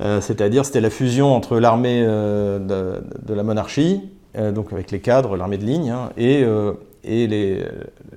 [0.00, 5.58] C'est-à-dire, c'était la fusion entre l'armée de, la monarchie, euh, donc avec les cadres, l'armée
[5.58, 6.72] de ligne, hein, et, euh,
[7.04, 7.64] et les,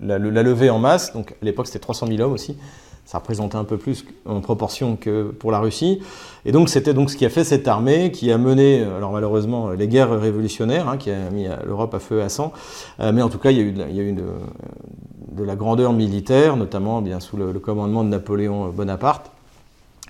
[0.02, 1.14] la, levée en masse.
[1.14, 2.58] Donc à l'époque, c'était 300 000 hommes aussi.
[3.06, 6.02] Ça représentait un peu plus en proportion que pour la Russie.
[6.46, 9.70] Et donc c'était donc ce qui a fait cette armée qui a mené, alors malheureusement,
[9.70, 12.52] les guerres révolutionnaires, hein, qui a mis l'Europe à feu et à sang.
[13.00, 14.24] Euh, mais en tout cas, il y a eu, il y a eu de,
[15.32, 19.32] de, la grandeur militaire, notamment bien sous le, commandement de Napoléon Bonaparte.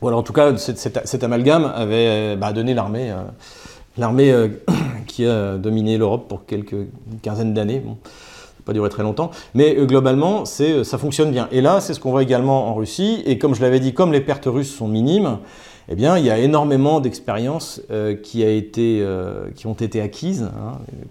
[0.01, 3.13] Voilà, en tout cas, cet, amalgame avait bah, donné l'armée
[3.97, 4.47] l'armée euh,
[5.07, 6.87] qui a dominé l'Europe pour quelques
[7.21, 7.79] quinzaines d'années.
[7.79, 7.97] Bon,
[8.67, 11.47] pas duré très longtemps, mais euh, globalement, euh, ça fonctionne bien.
[11.51, 13.23] Et là, c'est ce qu'on voit également en Russie.
[13.25, 15.39] Et comme je l'avais dit, comme les pertes russes sont minimes,
[15.89, 17.81] eh bien, il y a énormément d'expériences
[18.21, 18.43] qui,
[18.73, 20.49] qui ont été acquises,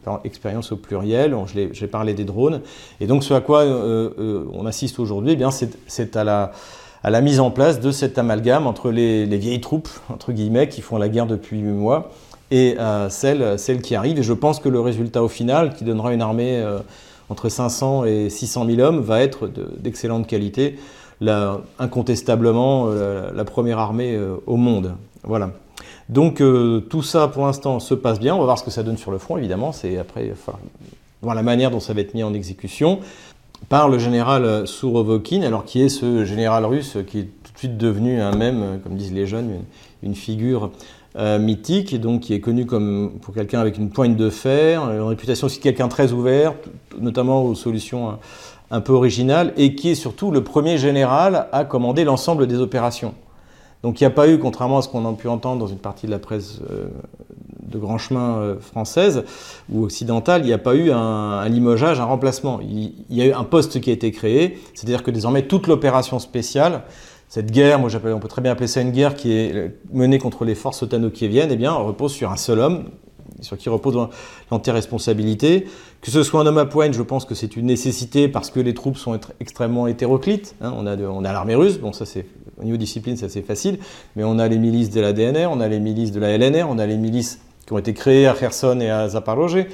[0.06, 1.34] hein, expériences au pluriel.
[1.72, 2.60] J'ai parlé des drones.
[3.00, 6.24] Et donc, ce à quoi on assiste aujourd'hui, eh bien, c'est à
[7.04, 10.82] la mise en place de cet amalgame entre les, les, vieilles troupes, entre guillemets, qui
[10.82, 12.10] font la guerre depuis huit mois,
[12.50, 14.18] et euh, celle, qui arrive.
[14.18, 16.78] Et je pense que le résultat au final, qui donnera une armée euh,
[17.28, 20.78] entre 500 et 600 000 hommes, va être d'excellente qualité.
[21.78, 24.94] incontestablement euh, la, première armée au monde.
[25.24, 25.50] Voilà.
[26.08, 26.40] Donc
[26.88, 28.34] tout ça pour l'instant se passe bien.
[28.34, 29.72] On va voir ce que ça donne sur le front, évidemment.
[29.72, 30.32] C'est après
[31.22, 33.00] la manière dont ça va être mis en exécution
[33.68, 37.76] par le général Sourovokin, alors qui est ce général russe qui est tout de suite
[37.76, 39.50] devenu un même, comme disent les jeunes,
[40.04, 40.70] une figure
[41.18, 45.02] euh, mythique, donc qui est connu comme pour quelqu'un avec une pointe de fer, une
[45.02, 46.54] réputation aussi de quelqu'un très ouvert,
[47.00, 48.18] notamment aux solutions
[48.70, 53.14] un, peu originales, et qui est surtout le premier général à commander l'ensemble des opérations.
[53.82, 55.78] Donc il n'y a pas eu, contrairement à ce qu'on a pu entendre dans une
[55.78, 56.88] partie de la presse euh,
[57.62, 59.24] de grand chemin euh, française
[59.70, 62.60] ou occidentale, il n'y a pas eu un, limogeage, un remplacement.
[62.62, 66.18] Il, y a eu un poste qui a été créé, c'est-à-dire que désormais toute l'opération
[66.18, 66.82] spéciale
[67.28, 70.44] cette guerre, moi on peut très bien appeler ça une guerre qui est menée contre
[70.44, 72.84] les forces otano-kieviennes, eh bien, repose sur un seul homme,
[73.40, 74.08] sur qui repose
[74.50, 75.66] l'anti-responsabilité.
[76.00, 78.60] Que ce soit un homme à poigne, je pense que c'est une nécessité parce que
[78.60, 80.54] les troupes sont extrêmement hétéroclites.
[80.60, 80.72] Hein.
[80.76, 82.26] On a, a l'armée russe, bon ça c'est
[82.58, 83.78] au niveau discipline c'est assez facile,
[84.14, 86.66] mais on a les milices de la DNR, on a les milices de la LNR,
[86.70, 89.66] on a les milices qui ont été créées à Kherson et à Zaporozhye.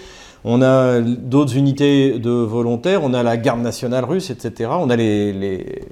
[0.45, 4.71] On a d'autres unités de volontaires, on a la garde nationale russe, etc.
[4.73, 5.33] On a les,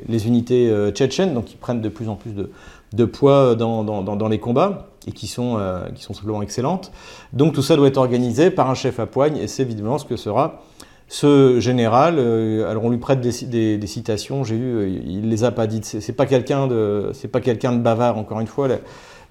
[0.09, 4.29] les, unités euh, tchétchènes, donc qui prennent de plus en plus de, poids dans, dans,
[4.29, 6.91] les combats et qui sont, euh, qui sont simplement excellentes.
[7.33, 10.05] Donc tout ça doit être organisé par un chef à poigne et c'est évidemment ce
[10.05, 10.63] que sera
[11.07, 12.17] ce général.
[12.19, 15.85] Euh, alors on lui prête des, des, citations, j'ai vu, il les a pas dites.
[15.85, 18.19] C'est pas quelqu'un de, c'est pas quelqu'un de bavard.
[18.19, 18.67] Encore une fois,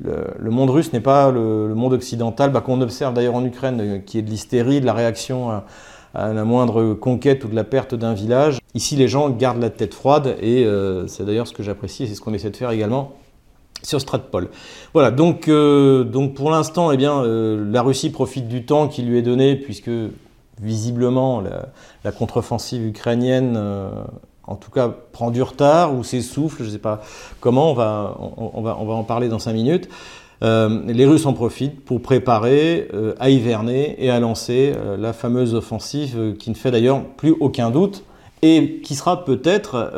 [0.03, 3.97] le, monde russe n'est pas le, monde occidental, bah, qu'on observe d'ailleurs en Ukraine, euh,
[3.99, 5.63] qui est de l'hystérie, de la réaction à,
[6.15, 8.57] la moindre conquête ou de la perte d'un village.
[8.73, 12.07] Ici, les gens gardent la tête froide, et euh, c'est d'ailleurs ce que j'apprécie, et
[12.07, 13.13] c'est ce qu'on essaie de faire également
[13.83, 14.49] sur Stratpol.
[14.93, 19.21] Voilà, donc, euh, donc pour l'instant, eh la Russie profite du temps qui lui est
[19.21, 19.91] donné, puisque
[20.59, 21.43] visiblement
[22.03, 23.57] la contre-offensive ukrainienne
[24.49, 27.01] en tout cas prend du retard ou s'essouffle, je ne sais pas
[27.39, 29.87] comment, on va, on, en parler dans cinq minutes.
[30.41, 35.11] Euh, les Russes en profitent pour préparer euh, à hiverner et à lancer euh, la
[35.13, 38.05] fameuse offensive qui ne fait d'ailleurs plus aucun doute
[38.41, 39.91] et qui sera peut-être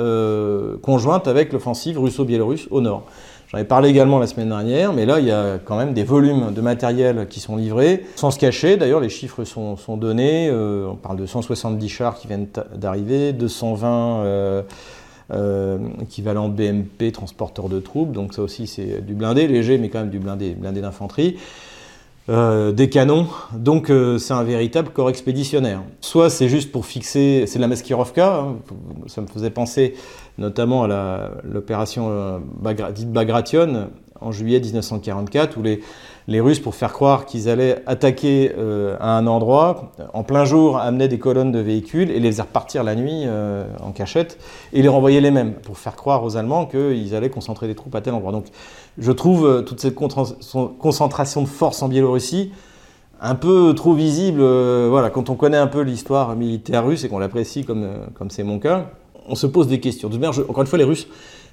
[0.81, 3.03] conjointe avec l'offensive russo-biélorusse au nord.
[3.51, 6.05] J'en ai parlé également la semaine dernière, mais là, il y a quand même des
[6.05, 8.77] volumes de matériel qui sont livrés, sans se cacher.
[8.77, 10.47] D'ailleurs, les chiffres sont, donnés.
[10.49, 14.61] Euh, on parle de 170 chars qui viennent d'arriver, 220 euh,
[15.33, 18.13] euh, équivalents BMP, transporteurs de troupes.
[18.13, 21.37] Donc ça aussi, c'est du blindé léger, mais quand même du blindé, blindé d'infanterie.
[22.29, 25.81] Euh, des canons, donc euh, c'est un véritable corps expéditionnaire.
[26.01, 28.55] Soit c'est juste pour fixer, c'est la Maskirovka, hein,
[29.07, 29.95] ça me faisait penser
[30.37, 32.39] notamment à l'opération euh,
[32.93, 33.89] dite Bagration
[34.21, 35.81] en juillet 1944, où les,
[36.27, 40.77] les Russes, pour faire croire qu'ils allaient attaquer euh, à un endroit, en plein jour,
[40.77, 44.37] amenaient des colonnes de véhicules et les faisaient repartir la nuit euh, en cachette
[44.73, 47.95] et les renvoyaient les mêmes, pour faire croire aux Allemands qu'ils allaient concentrer des troupes
[47.95, 48.31] à tel endroit.
[48.31, 48.45] Donc
[48.97, 52.51] je trouve euh, toute cette concentration de force en Biélorussie
[53.19, 54.41] un peu trop visible.
[54.41, 58.41] voilà, quand on connaît un peu l'histoire militaire russe et qu'on l'apprécie comme comme c'est
[58.41, 58.87] mon cas,
[59.27, 60.09] on se pose des questions.
[60.09, 61.07] De encore une fois, les Russes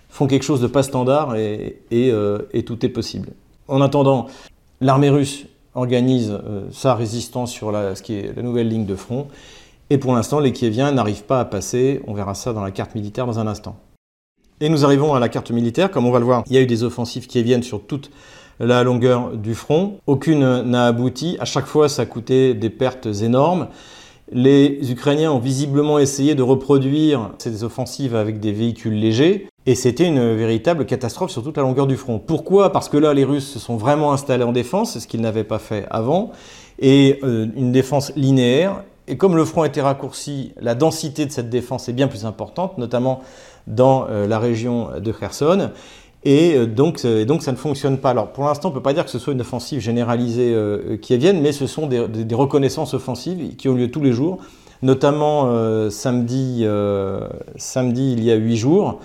[0.09, 3.33] font quelque chose de pas standard et tout est possible.
[3.69, 4.29] En attendant,
[4.81, 8.95] L'armée russe organise euh, sa résistance sur la, ce qui est la nouvelle ligne de
[8.95, 9.27] front.
[9.91, 12.03] Et pour l'instant, les Kieviens n'arrivent pas à passer.
[12.07, 13.77] On verra ça dans la carte militaire dans un instant.
[14.61, 15.91] Et nous arrivons à la carte militaire.
[15.91, 18.11] Comme on va le voir, il y a eu des offensives kieviennes sur toute
[18.61, 19.99] la longueur du front.
[20.07, 21.37] Aucune n'a abouti.
[21.41, 23.69] À chaque fois, ça a coûté des pertes énormes.
[24.31, 29.49] Les Ukrainiens ont visiblement essayé de reproduire ces offensives avec des véhicules légers.
[29.69, 32.19] Et c'était une véritable catastrophe sur toute la longueur du front.
[32.19, 32.73] Pourquoi?
[32.73, 35.59] Parce que là, les Russes se sont vraiment installés en défense, ce qu'ils n'avaient pas
[35.59, 36.31] fait avant,
[36.79, 38.83] et euh, une défense linéaire.
[39.09, 42.79] Et comme le front était raccourci, la densité de cette défense est bien plus importante,
[42.79, 43.21] notamment
[43.67, 45.69] dans euh, la région de Kherson.
[46.25, 48.13] Et euh, donc, donc ça ne fonctionne pas.
[48.13, 50.57] Alors pour l'instant, on ne peut pas dire que ce soit une offensive généralisée
[51.03, 54.39] qui vienne, mais ce sont des, des, reconnaissances offensives qui ont lieu tous les jours,
[54.81, 56.65] notamment samedi,
[57.57, 58.99] samedi il y a huit jours.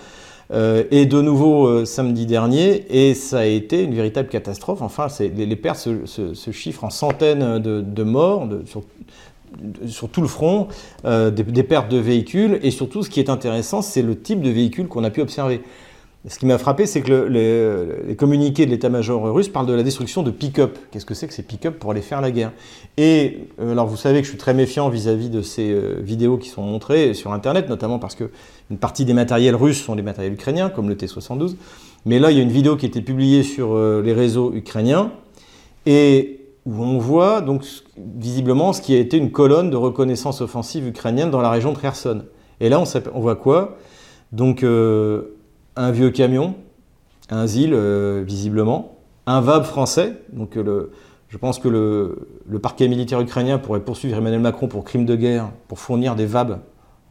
[0.52, 4.82] Euh, et de nouveau euh, samedi dernier, et ça a été une véritable catastrophe.
[4.82, 10.68] Enfin, les, pertes se, chiffrent en centaines de, morts sur, tout le front,
[11.06, 14.50] euh, des, pertes de véhicules, et surtout, ce qui est intéressant, c'est le type de
[14.50, 15.62] véhicule qu'on a pu observer.
[16.26, 17.12] Ce qui m'a frappé, c'est que
[18.08, 20.78] les, communiqués de l'état-major russe parlent de la destruction de pick-up.
[20.90, 22.54] Qu'est-ce que c'est que ces pick-up pour aller faire la guerre?
[22.96, 26.62] Et alors, vous savez que je suis très méfiant vis-à-vis de ces vidéos qui sont
[26.62, 28.30] montrées sur Internet, notamment parce que
[28.72, 31.58] une partie des matériels russes sont des matériels ukrainiens, comme le T-72.
[32.06, 34.54] Mais là, il y a une vidéo qui a été publiée sur euh, les réseaux
[34.54, 35.12] ukrainiens
[35.86, 37.66] et où on voit donc
[37.98, 41.78] visiblement ce qui a été une colonne de reconnaissance offensive ukrainienne dans la région de
[41.78, 42.24] Kherson.
[42.60, 42.82] Et là,
[43.14, 43.78] on, voit quoi?
[44.32, 45.33] Donc euh,
[45.76, 46.56] un vieux camion,
[47.30, 50.22] un ZIL euh, visiblement, un VAB français.
[50.32, 50.58] Donc
[51.30, 55.50] je pense que le, parquet militaire ukrainien pourrait poursuivre Emmanuel Macron pour crime de guerre,
[55.68, 56.60] pour fournir des VAB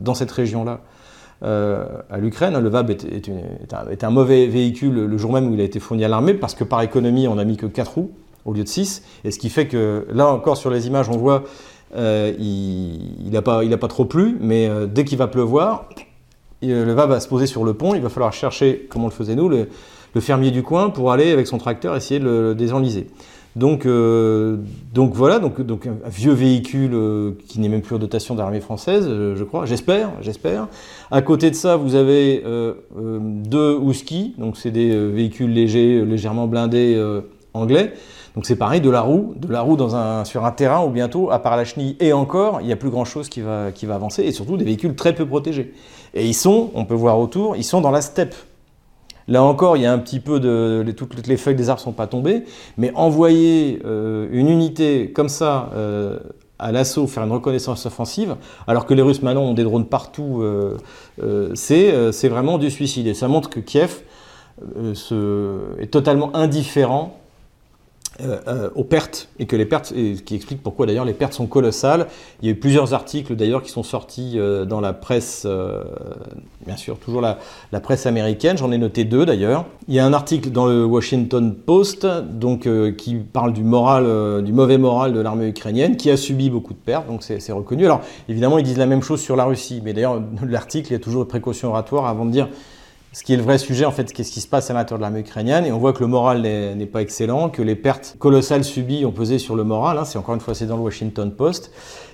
[0.00, 0.80] dans cette région-là
[1.42, 2.58] euh, à l'Ukraine.
[2.58, 6.08] Le VAB est, un, mauvais véhicule le jour même où il a été fourni à
[6.08, 8.12] l'armée parce que par économie, on n'a mis que 4 roues
[8.44, 9.02] au lieu de 6.
[9.24, 11.44] Et ce qui fait que là encore sur les images, on voit
[11.94, 15.88] euh, il n'a pas, pas, trop plu, mais euh, dès qu'il va pleuvoir,
[16.62, 17.94] le VAB va se poser sur le pont.
[17.94, 19.68] Il va falloir chercher, comme on le faisait nous, le,
[20.14, 23.06] le fermier du coin pour aller avec son tracteur essayer de le désenliser.
[23.54, 24.56] Donc, euh,
[24.94, 29.04] donc voilà, donc, un vieux véhicule euh, qui n'est même plus en dotation d'armée française,
[29.06, 30.68] euh, je crois, j'espère, j'espère.
[31.10, 32.42] À côté de ça, vous avez
[32.94, 36.98] deux Husky, donc c'est des véhicules légers, légèrement blindés
[37.52, 37.92] anglais.
[38.34, 39.76] Donc c'est pareil, de la roue, de la roue
[40.24, 42.88] sur un terrain où bientôt, à part la chenille et encore, il n'y a plus
[42.88, 45.74] grand chose qui va avancer, et surtout des véhicules très peu protégés.
[46.14, 48.34] Et ils sont, on peut voir autour, ils sont dans la steppe.
[49.28, 50.84] Là encore, il y a un petit peu de.
[50.96, 52.44] toutes les feuilles des arbres ne sont pas tombées,
[52.76, 56.18] mais envoyer euh, une unité comme ça euh,
[56.58, 60.42] à l'assaut, faire une reconnaissance offensive, alors que les Russes maintenant ont des drones partout,
[60.42, 60.76] euh,
[61.54, 63.06] c'est vraiment du suicide.
[63.06, 64.02] Et ça montre que Kiev
[64.76, 67.21] est totalement indifférent
[68.20, 69.94] euh, euh, aux pertes et que les pertes,
[70.26, 72.08] qui explique pourquoi d'ailleurs les pertes sont colossales.
[72.42, 75.46] Il y a eu plusieurs articles d'ailleurs qui sont sortis euh, dans la presse,
[76.66, 77.38] bien sûr toujours la,
[77.80, 78.58] presse américaine.
[78.58, 79.64] J'en ai noté deux d'ailleurs.
[79.88, 84.52] Il y a un article dans le Washington Post donc qui parle du moral, du
[84.52, 87.86] mauvais moral de l'armée ukrainienne qui a subi beaucoup de pertes, donc c'est reconnu.
[87.86, 90.96] Alors évidemment ils disent la même chose sur la Russie, mais d'ailleurs l'article il y
[90.96, 92.48] a toujours une précaution oratoire avant de dire
[93.12, 95.02] ce qui est le vrai sujet, en fait, qu'est-ce qui se passe à l'intérieur de
[95.02, 95.66] l'armée ukrainienne.
[95.66, 99.12] Et on voit que le moral n'est pas excellent, que les pertes colossales subies ont
[99.12, 99.98] pesé sur le moral.
[99.98, 100.04] Hein.
[100.04, 101.70] c'est encore une fois, c'est dans le Washington Post.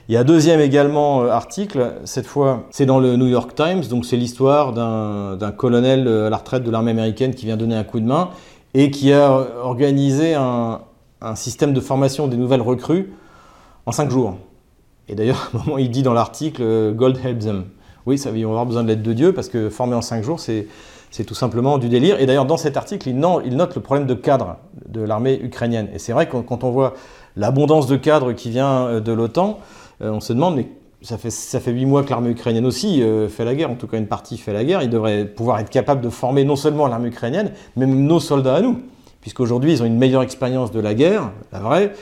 [0.09, 3.55] Il y a un deuxième également euh, article, cette fois c'est dans le New York
[3.55, 7.59] Times, donc c'est l'histoire d'un colonel euh, à la retraite de l'armée américaine qui vient
[7.59, 8.31] donner un coup de main
[8.73, 9.31] et qui a
[9.63, 10.81] organisé un,
[11.35, 13.13] système de formation des nouvelles recrues
[13.85, 14.39] en cinq jours.
[15.09, 17.65] Et d'ailleurs, à un moment, il dit dans l'article euh, Gold helps them.
[18.07, 20.41] Oui, ça, vont avoir besoin de l'aide de Dieu parce que former en cinq jours,
[20.41, 20.69] c'est
[21.27, 22.21] tout simplement du délire.
[22.21, 24.57] Et d'ailleurs, dans cet article, il, note le problème de cadre
[24.89, 25.89] de l'armée ukrainienne.
[25.95, 26.95] Et c'est vrai que quand on voit
[27.37, 29.59] l'abondance de cadres qui vient euh, de l'OTAN,
[30.03, 30.69] euh, on se demande, mais
[31.03, 33.77] ça fait, ça fait 8 mois que l'armée ukrainienne aussi euh, fait la guerre, en
[33.77, 34.83] tout cas une partie fait la guerre.
[34.83, 38.57] Ils devraient pouvoir être capables de former non seulement l'armée ukrainienne, mais même nos soldats
[38.57, 38.81] à nous.
[39.21, 41.93] Puisqu'aujourd'hui, ils ont une meilleure expérience de la guerre, la vraie,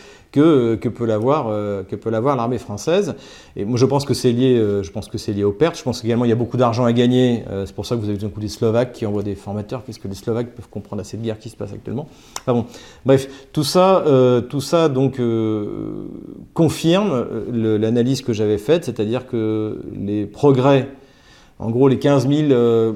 [0.40, 1.46] que, peut l'avoir
[1.86, 3.14] que peut l'avoir l'armée française.
[3.56, 5.78] Et moi, je pense que c'est lié, je pense que c'est lié aux pertes.
[5.78, 7.44] Je pense également qu'il y a beaucoup d'argent à gagner.
[7.64, 9.84] c'est pour ça que vous avez un coup des Slovaques qui envoient des formateurs.
[9.84, 12.08] Qu'est-ce que les Slovaques peuvent comprendre à cette guerre qui se passe actuellement
[12.46, 12.66] bon.
[13.04, 14.04] Bref, tout ça,
[14.48, 15.20] tout ça donc
[16.54, 20.88] confirme l'analyse que j'avais faite, c'est-à-dire que les progrès,
[21.58, 22.94] en gros les 15 000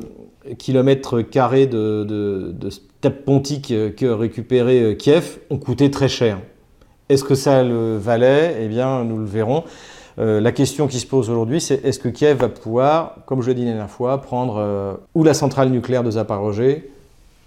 [0.59, 6.41] kilomètres carrés de, de, steppe pontique que récupérait euh, Kiev ont coûté très cher.
[7.11, 8.57] Est-ce que ça le valait?
[8.61, 9.65] Eh bien, nous le verrons.
[10.21, 13.49] Euh, la question qui se pose aujourd'hui, c'est est-ce que Kiev va pouvoir, comme je
[13.49, 16.85] l'ai dit la dernière fois, prendre euh, ou la centrale nucléaire de Zaporozhye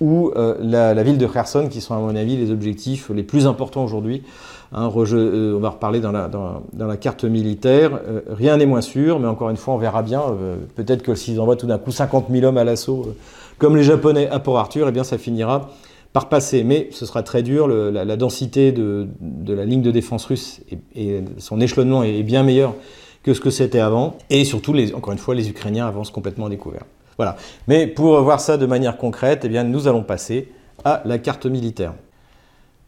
[0.01, 3.85] ou la, ville de Kherson, qui sont à mon avis les objectifs les plus importants
[3.85, 4.23] aujourd'hui.
[4.73, 8.01] Hein, on va reparler dans la, dans, la carte militaire.
[8.27, 10.21] rien n'est moins sûr, mais encore une fois, on verra bien.
[10.75, 13.15] Peut-être que s'ils envoient tout d'un coup 50 000 hommes à l'assaut
[13.59, 15.69] comme les Japonais à Port-Arthur, eh bien ça finira
[16.13, 16.63] par passer.
[16.63, 17.67] Mais ce sera très dur.
[17.67, 19.07] la, densité de,
[19.47, 20.61] la ligne de défense russe
[20.95, 22.75] et, son échelonnement est, bien meilleur
[23.23, 24.17] que ce que c'était avant.
[24.29, 26.83] Et surtout, encore une fois, les Ukrainiens avancent complètement découvert.
[27.17, 27.35] Voilà.
[27.67, 30.49] Mais pour voir ça de manière concrète, eh bien, nous allons passer
[30.85, 31.93] à la carte militaire.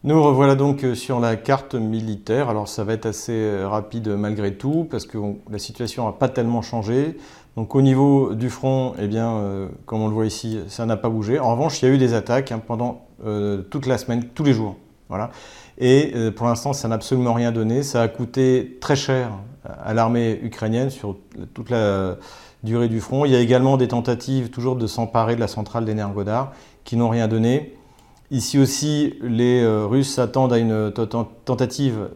[0.04, 2.48] Nous revoilà donc sur la carte militaire.
[2.48, 5.18] Alors ça va être assez rapide malgré tout parce que
[5.50, 7.16] la situation n'a pas tellement changé.
[7.56, 10.96] Donc au niveau du front, eh bien, euh, comme on le voit ici, ça n'a
[10.96, 11.38] pas bougé.
[11.38, 14.44] En revanche, il y a eu des attaques hein, pendant euh, toute la semaine, tous
[14.44, 14.76] les jours.
[15.08, 15.30] Voilà.
[15.78, 17.82] Et euh, pour l'instant, ça n'a absolument rien donné.
[17.82, 19.30] Ça a coûté très cher
[19.64, 21.16] à l'armée ukrainienne sur
[21.54, 22.16] toute la
[22.62, 23.24] durée du front.
[23.24, 26.52] Il y a également des tentatives toujours de s'emparer de la centrale d'Energodar
[26.84, 27.74] qui n'ont rien donné.
[28.30, 30.92] Ici aussi, les euh, Russes s'attendent à une
[31.44, 32.08] tentative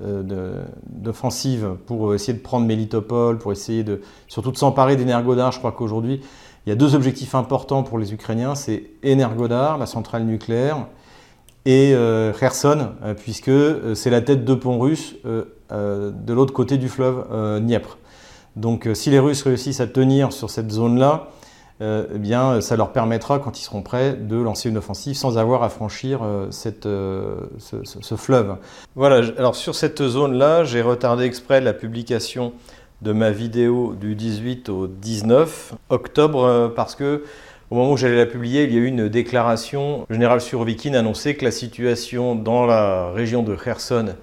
[0.87, 5.53] d'offensive pour essayer de prendre Melitopol, pour essayer de, surtout de s'emparer d'Energodar.
[5.53, 6.21] Je crois qu'aujourd'hui,
[6.67, 10.87] il y a deux objectifs importants pour les Ukrainiens, c'est Energodar, la centrale nucléaire,
[11.65, 13.51] et euh, Kherson, puisque
[13.95, 17.27] c'est la tête de pont russe de l'autre côté du fleuve
[17.61, 17.99] Dniepr.
[18.57, 21.29] Donc si les Russes réussissent à tenir sur cette zone-là,
[21.83, 25.39] euh, eh bien, ça leur permettra, quand ils seront prêts, de lancer une offensive sans
[25.39, 28.57] avoir à franchir euh, cette, euh, ce, fleuve.
[28.97, 32.53] Voilà, alors sur cette zone-là, j'ai retardé exprès la publication
[33.03, 37.25] de ma vidéo du 18 au 19 octobre parce que
[37.71, 40.05] au moment où j'allais la publier, il y a eu une déclaration.
[40.09, 44.17] Le général Surovikin annonçait que la situation dans la région de Kherson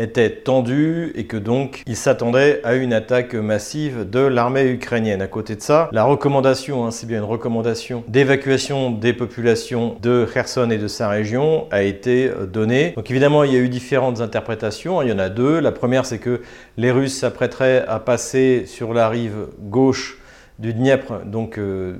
[0.00, 5.22] était tendu et que donc il s'attendait à une attaque massive de l'armée ukrainienne.
[5.22, 10.26] À côté de ça, la recommandation, hein, c'est bien une recommandation d'évacuation des populations de
[10.32, 12.92] Kherson et de sa région a été donnée.
[12.96, 15.02] Donc évidemment, il y a eu différentes interprétations.
[15.02, 15.60] Il y en a deux.
[15.60, 16.40] La première, c'est que
[16.76, 20.18] les Russes s'apprêteraient à passer sur la rive gauche
[20.58, 21.96] du Dniepr, donc euh,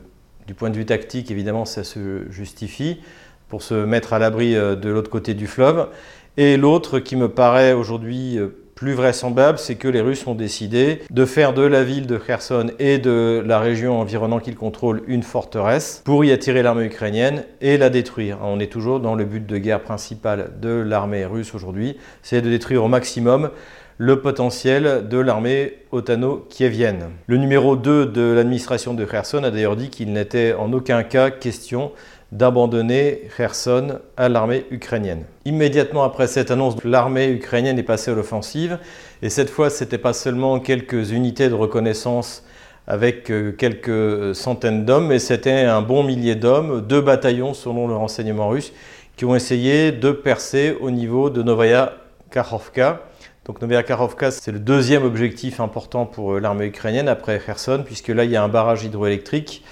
[0.47, 3.01] du point de vue tactique, évidemment, ça se justifie
[3.49, 5.89] pour se mettre à l'abri euh, de l'autre côté du fleuve.
[6.37, 8.49] Et l'autre qui me paraît aujourd'hui euh,
[8.81, 12.71] plus vraisemblable, c'est que les Russes ont décidé de faire de la ville de Kherson
[12.79, 17.77] et de la région environnante qu'ils contrôlent une forteresse pour y attirer l'armée ukrainienne et
[17.77, 18.39] la détruire.
[18.43, 22.49] On est toujours dans le but de guerre principal de l'armée russe aujourd'hui, c'est de
[22.49, 23.51] détruire au maximum
[23.99, 27.11] le potentiel de l'armée otano-kievienne.
[27.27, 31.31] Le numéro 2 de l'administration de Kherson a d'ailleurs dit qu'il n'était en aucun cas
[31.31, 31.93] question
[32.33, 35.25] d'abandonner Kherson à l'armée ukrainienne.
[35.45, 38.79] Immédiatement après cette annonce, l'armée ukrainienne est passée à l'offensive
[39.23, 42.45] et cette fois, ce n'était pas seulement quelques unités de reconnaissance
[42.87, 47.95] avec euh, quelques centaines d'hommes, mais c'était un bon millier d'hommes, deux bataillons selon le
[47.95, 48.73] renseignement russe,
[49.17, 51.95] qui ont essayé de percer au niveau de Novaya
[52.31, 53.03] Kakhovka.
[53.45, 58.09] Donc Novaya Kakhovka, c'est le deuxième objectif important pour euh, l'armée ukrainienne après Kherson, puisque
[58.09, 59.63] là, il y a un barrage hydroélectrique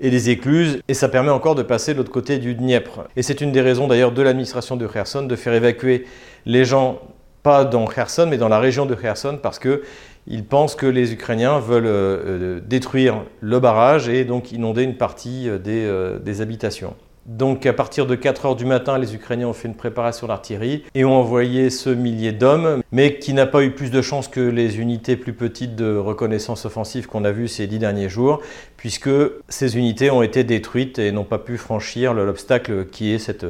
[0.00, 3.04] et des écluses, et ça permet encore de passer de l'autre côté du Dniepr.
[3.16, 6.04] Et c'est une des raisons d'ailleurs de l'administration de Kherson de faire évacuer
[6.44, 7.00] les gens,
[7.42, 11.58] pas dans Kherson, mais dans la région de Kherson, parce qu'ils pensent que les Ukrainiens
[11.60, 16.94] veulent euh, euh, détruire le barrage et donc inonder une partie euh, des habitations.
[17.26, 20.84] Donc à partir de 4 heures du matin, les Ukrainiens ont fait une préparation d'artillerie
[20.94, 24.38] et ont envoyé ce millier d'hommes, mais qui n'a pas eu plus de chance que
[24.38, 28.42] les unités plus petites de reconnaissance offensive qu'on a vues ces dix derniers jours,
[28.76, 29.10] puisque
[29.48, 33.46] ces unités ont été détruites et n'ont pas pu franchir l'obstacle qui est cette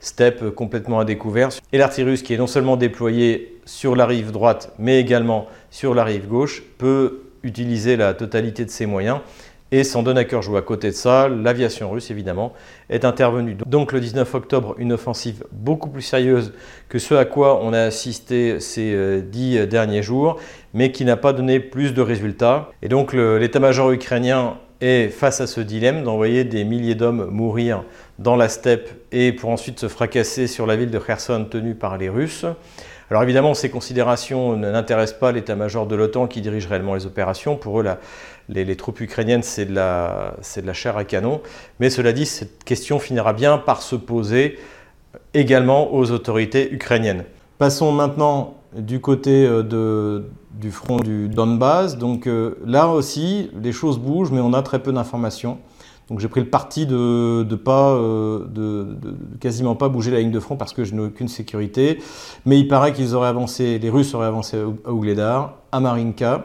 [0.00, 1.50] steppe complètement à découvert.
[1.74, 5.92] Et l'artillerie russe qui est non seulement déployée sur la rive droite, mais également sur
[5.94, 9.20] la rive gauche, peut utiliser la totalité de ses moyens
[9.72, 9.82] et
[10.28, 10.60] cœur joie.
[10.60, 12.52] À côté de ça, l'aviation russe, évidemment,
[12.90, 13.56] est intervenue.
[13.66, 16.52] Donc le 19 octobre, une offensive beaucoup plus sérieuse
[16.88, 20.38] que ce à quoi on a assisté ces euh, dix derniers jours,
[20.74, 22.70] mais qui n'a pas donné plus de résultats.
[22.82, 27.84] Et donc l'état-major ukrainien est face à ce dilemme d'envoyer des milliers d'hommes mourir
[28.18, 31.98] dans la steppe et pour ensuite se fracasser sur la ville de Kherson tenue par
[31.98, 32.46] les Russes
[33.10, 37.56] Alors évidemment, ces considérations n'intéressent pas l'état-major de l'OTAN qui dirige réellement les opérations.
[37.56, 37.86] Pour eux,
[38.50, 40.34] les, troupes ukrainiennes, c'est de, la,
[40.74, 41.40] chair à canon.
[41.80, 44.58] Mais cela dit, cette question finira bien par se poser
[45.32, 47.24] également aux autorités ukrainiennes.
[47.56, 50.20] Passons maintenant du côté euh,
[50.52, 51.96] du front du Donbass.
[51.96, 55.58] Donc euh, là aussi, les choses bougent, mais on a très peu d'informations.
[56.08, 58.96] Donc j'ai pris le parti de, pas, euh, de,
[59.40, 61.98] quasiment pas bouger la ligne de front parce que je n'ai aucune sécurité.
[62.46, 66.44] Mais il paraît qu'ils auraient avancé, les Russes auraient avancé à Ougledar, à Marinka.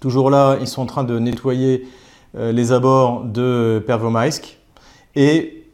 [0.00, 1.86] Toujours là, ils sont en train de nettoyer
[2.36, 4.58] euh, les abords de Pervomaisk.
[5.14, 5.68] Et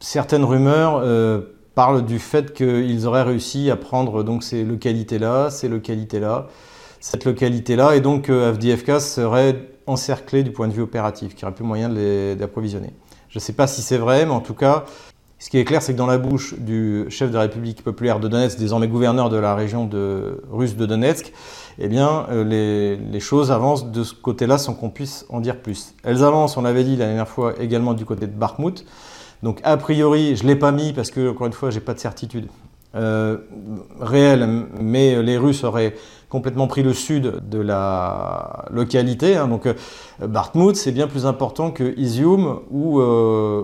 [0.00, 1.40] certaines rumeurs euh,
[1.74, 6.48] parlent du fait qu'ils auraient réussi à prendre donc ces localités-là, ces localités-là,
[7.00, 11.64] cette localité-là, et donc Avdiivka serait encerclés du point de vue opératif, qui aurait plus
[11.64, 12.92] moyen de les approvisionner.
[13.28, 14.84] Je ne sais pas si c'est vrai, mais en tout cas,
[15.38, 18.20] ce qui est clair, c'est que dans la bouche du chef de la République populaire
[18.20, 19.90] de Donetsk, désormais gouverneur de la région
[20.50, 21.32] russe de Donetsk,
[21.78, 25.60] eh bien, euh, les, les, choses avancent de ce côté-là sans qu'on puisse en dire
[25.60, 25.94] plus.
[26.04, 28.86] Elles avancent, on l'avait dit la dernière fois, également du côté de Bakhmut.
[29.42, 31.84] Donc, a priori, je ne l'ai pas mis parce que, encore une fois, je n'ai
[31.84, 32.46] pas de certitude
[32.94, 33.38] euh,
[34.00, 35.94] réelle, mais les Russes auraient
[36.34, 39.36] complètement pris le sud de la localité.
[39.36, 39.46] Hein.
[39.46, 39.74] donc euh,
[40.20, 43.62] Bartmout, c'est bien plus important que Izium ou, euh.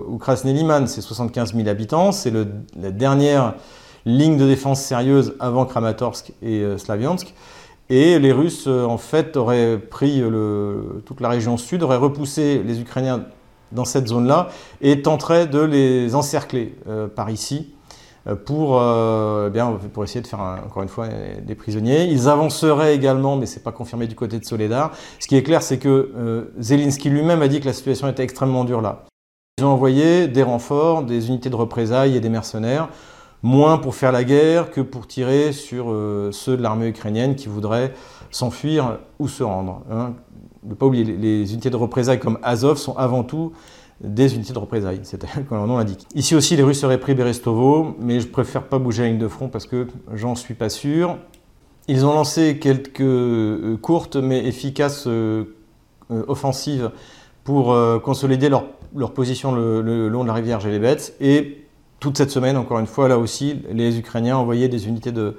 [0.85, 2.13] C'est 75 000 habitants.
[2.13, 3.55] C'est la dernière
[4.05, 7.33] ligne de défense sérieuse avant Kramatorsk et euh, Slaviansk.
[7.89, 10.23] Et les Russes, euh, en fait, auraient pris
[11.05, 13.25] toute la région sud, auraient repoussé les Ukrainiens
[13.73, 14.47] dans cette zone-là
[14.79, 16.75] et tenteraient de les encercler
[17.15, 17.73] par ici
[18.45, 21.07] pour, euh, bien, pour essayer de faire, encore une fois,
[21.41, 22.05] des prisonniers.
[22.05, 24.91] Ils avanceraient également, mais ce n'est pas confirmé du côté de Soledar.
[25.19, 28.23] Ce qui est clair, c'est que euh, Zelensky lui-même a dit que la situation était
[28.23, 29.05] extrêmement dure là.
[29.57, 32.89] Ils ont envoyé des renforts, des unités de représailles et des mercenaires,
[33.43, 35.87] moins pour faire la guerre que pour tirer sur
[36.31, 37.93] ceux de l'armée ukrainienne qui voudraient
[38.31, 39.81] s'enfuir ou se rendre.
[39.91, 40.13] Hein.
[40.63, 43.51] Ne pas oublier, les unités de représailles comme Azov sont avant tout
[44.03, 46.07] des unités de représailles, c'est-à-dire comme leur nom l'indique.
[46.15, 49.27] Ici aussi, les Russes auraient pris Berestovo, mais je préfère pas bouger la ligne de
[49.27, 51.17] front parce que j'en suis pas sûr.
[51.87, 55.55] Ils ont lancé quelques euh, courtes mais efficaces euh,
[56.11, 56.91] euh, offensives
[57.43, 58.65] pour consolider leur,
[59.15, 61.15] position le, long de la rivière Gelebets.
[61.19, 61.65] Et
[61.99, 65.35] toute cette semaine, encore une fois, là aussi, les Ukrainiens envoyé des unités de,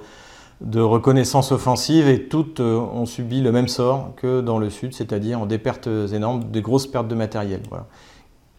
[0.81, 5.59] reconnaissance offensive et toutes ont subi le même sort que dans le sud, c'est-à-dire des
[5.59, 7.61] pertes énormes, des grosses pertes de matériel.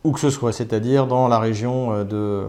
[0.03, 2.43] Où que ce soit, c'est-à-dire dans la région euh, de,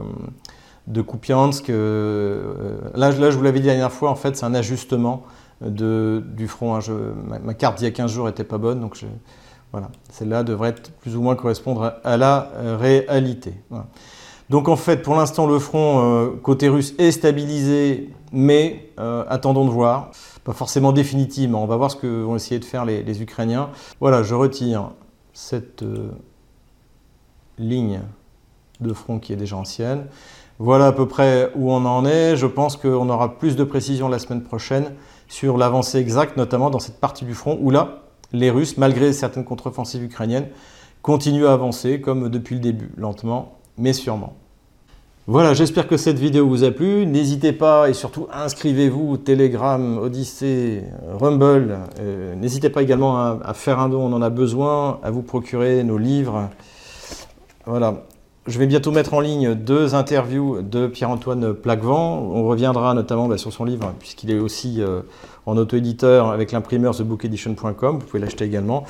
[0.86, 1.70] de Kupiansk.
[1.70, 5.22] Euh, là, là, je vous l'avais dit la dernière fois, en fait, c'est un ajustement
[5.60, 6.74] de, du front.
[6.74, 6.80] Hein.
[7.44, 8.98] ma, carte d'il y a 15 jours n'était pas bonne, donc
[9.72, 13.54] voilà, celle-là devrait plus ou moins correspondre à, la euh, réalité.
[14.50, 20.10] Donc en fait, pour l'instant, le front côté russe est stabilisé, mais attendons de voir.
[20.44, 21.62] Pas forcément définitivement.
[21.62, 23.70] On va voir ce que vont essayer de faire les Ukrainiens.
[24.00, 24.90] Voilà, je retire
[25.32, 25.82] cette
[27.58, 28.00] ligne
[28.80, 30.06] de front qui est déjà ancienne.
[30.58, 32.36] Voilà à peu près où on en est.
[32.36, 34.92] Je pense qu'on aura plus de précision la semaine prochaine
[35.28, 38.02] sur l'avancée exacte, notamment dans cette partie du front où là,
[38.32, 40.48] les Russes, malgré certaines contre-offensives ukrainiennes,
[41.02, 44.34] continuent à avancer comme depuis le début, lentement mais sûrement.
[45.26, 47.06] Voilà, j'espère que cette vidéo vous a plu.
[47.06, 50.84] N'hésitez pas et surtout inscrivez-vous Telegram, Odyssey,
[51.18, 51.78] Rumble.
[51.98, 55.22] Euh, n'hésitez pas également à, à, faire un don, on en a besoin, à vous
[55.22, 56.50] procurer nos livres.
[57.66, 58.04] Voilà.
[58.46, 62.18] Je vais bientôt mettre en ligne deux interviews de Pierre-Antoine Plaquevent.
[62.20, 65.00] On reviendra notamment bah, sur son livre, puisqu'il est aussi euh,
[65.46, 67.98] en auto-éditeur avec l'imprimeur thebookedition.com.
[67.98, 68.84] Vous pouvez l'acheter également.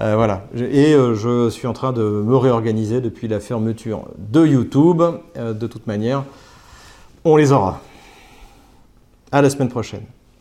[0.00, 0.42] Euh, voilà.
[0.56, 5.02] Et euh, je suis en train de me réorganiser depuis la fermeture de YouTube.
[5.36, 6.24] de toute manière,
[7.24, 7.80] on les aura.
[9.30, 10.02] À la semaine prochaine.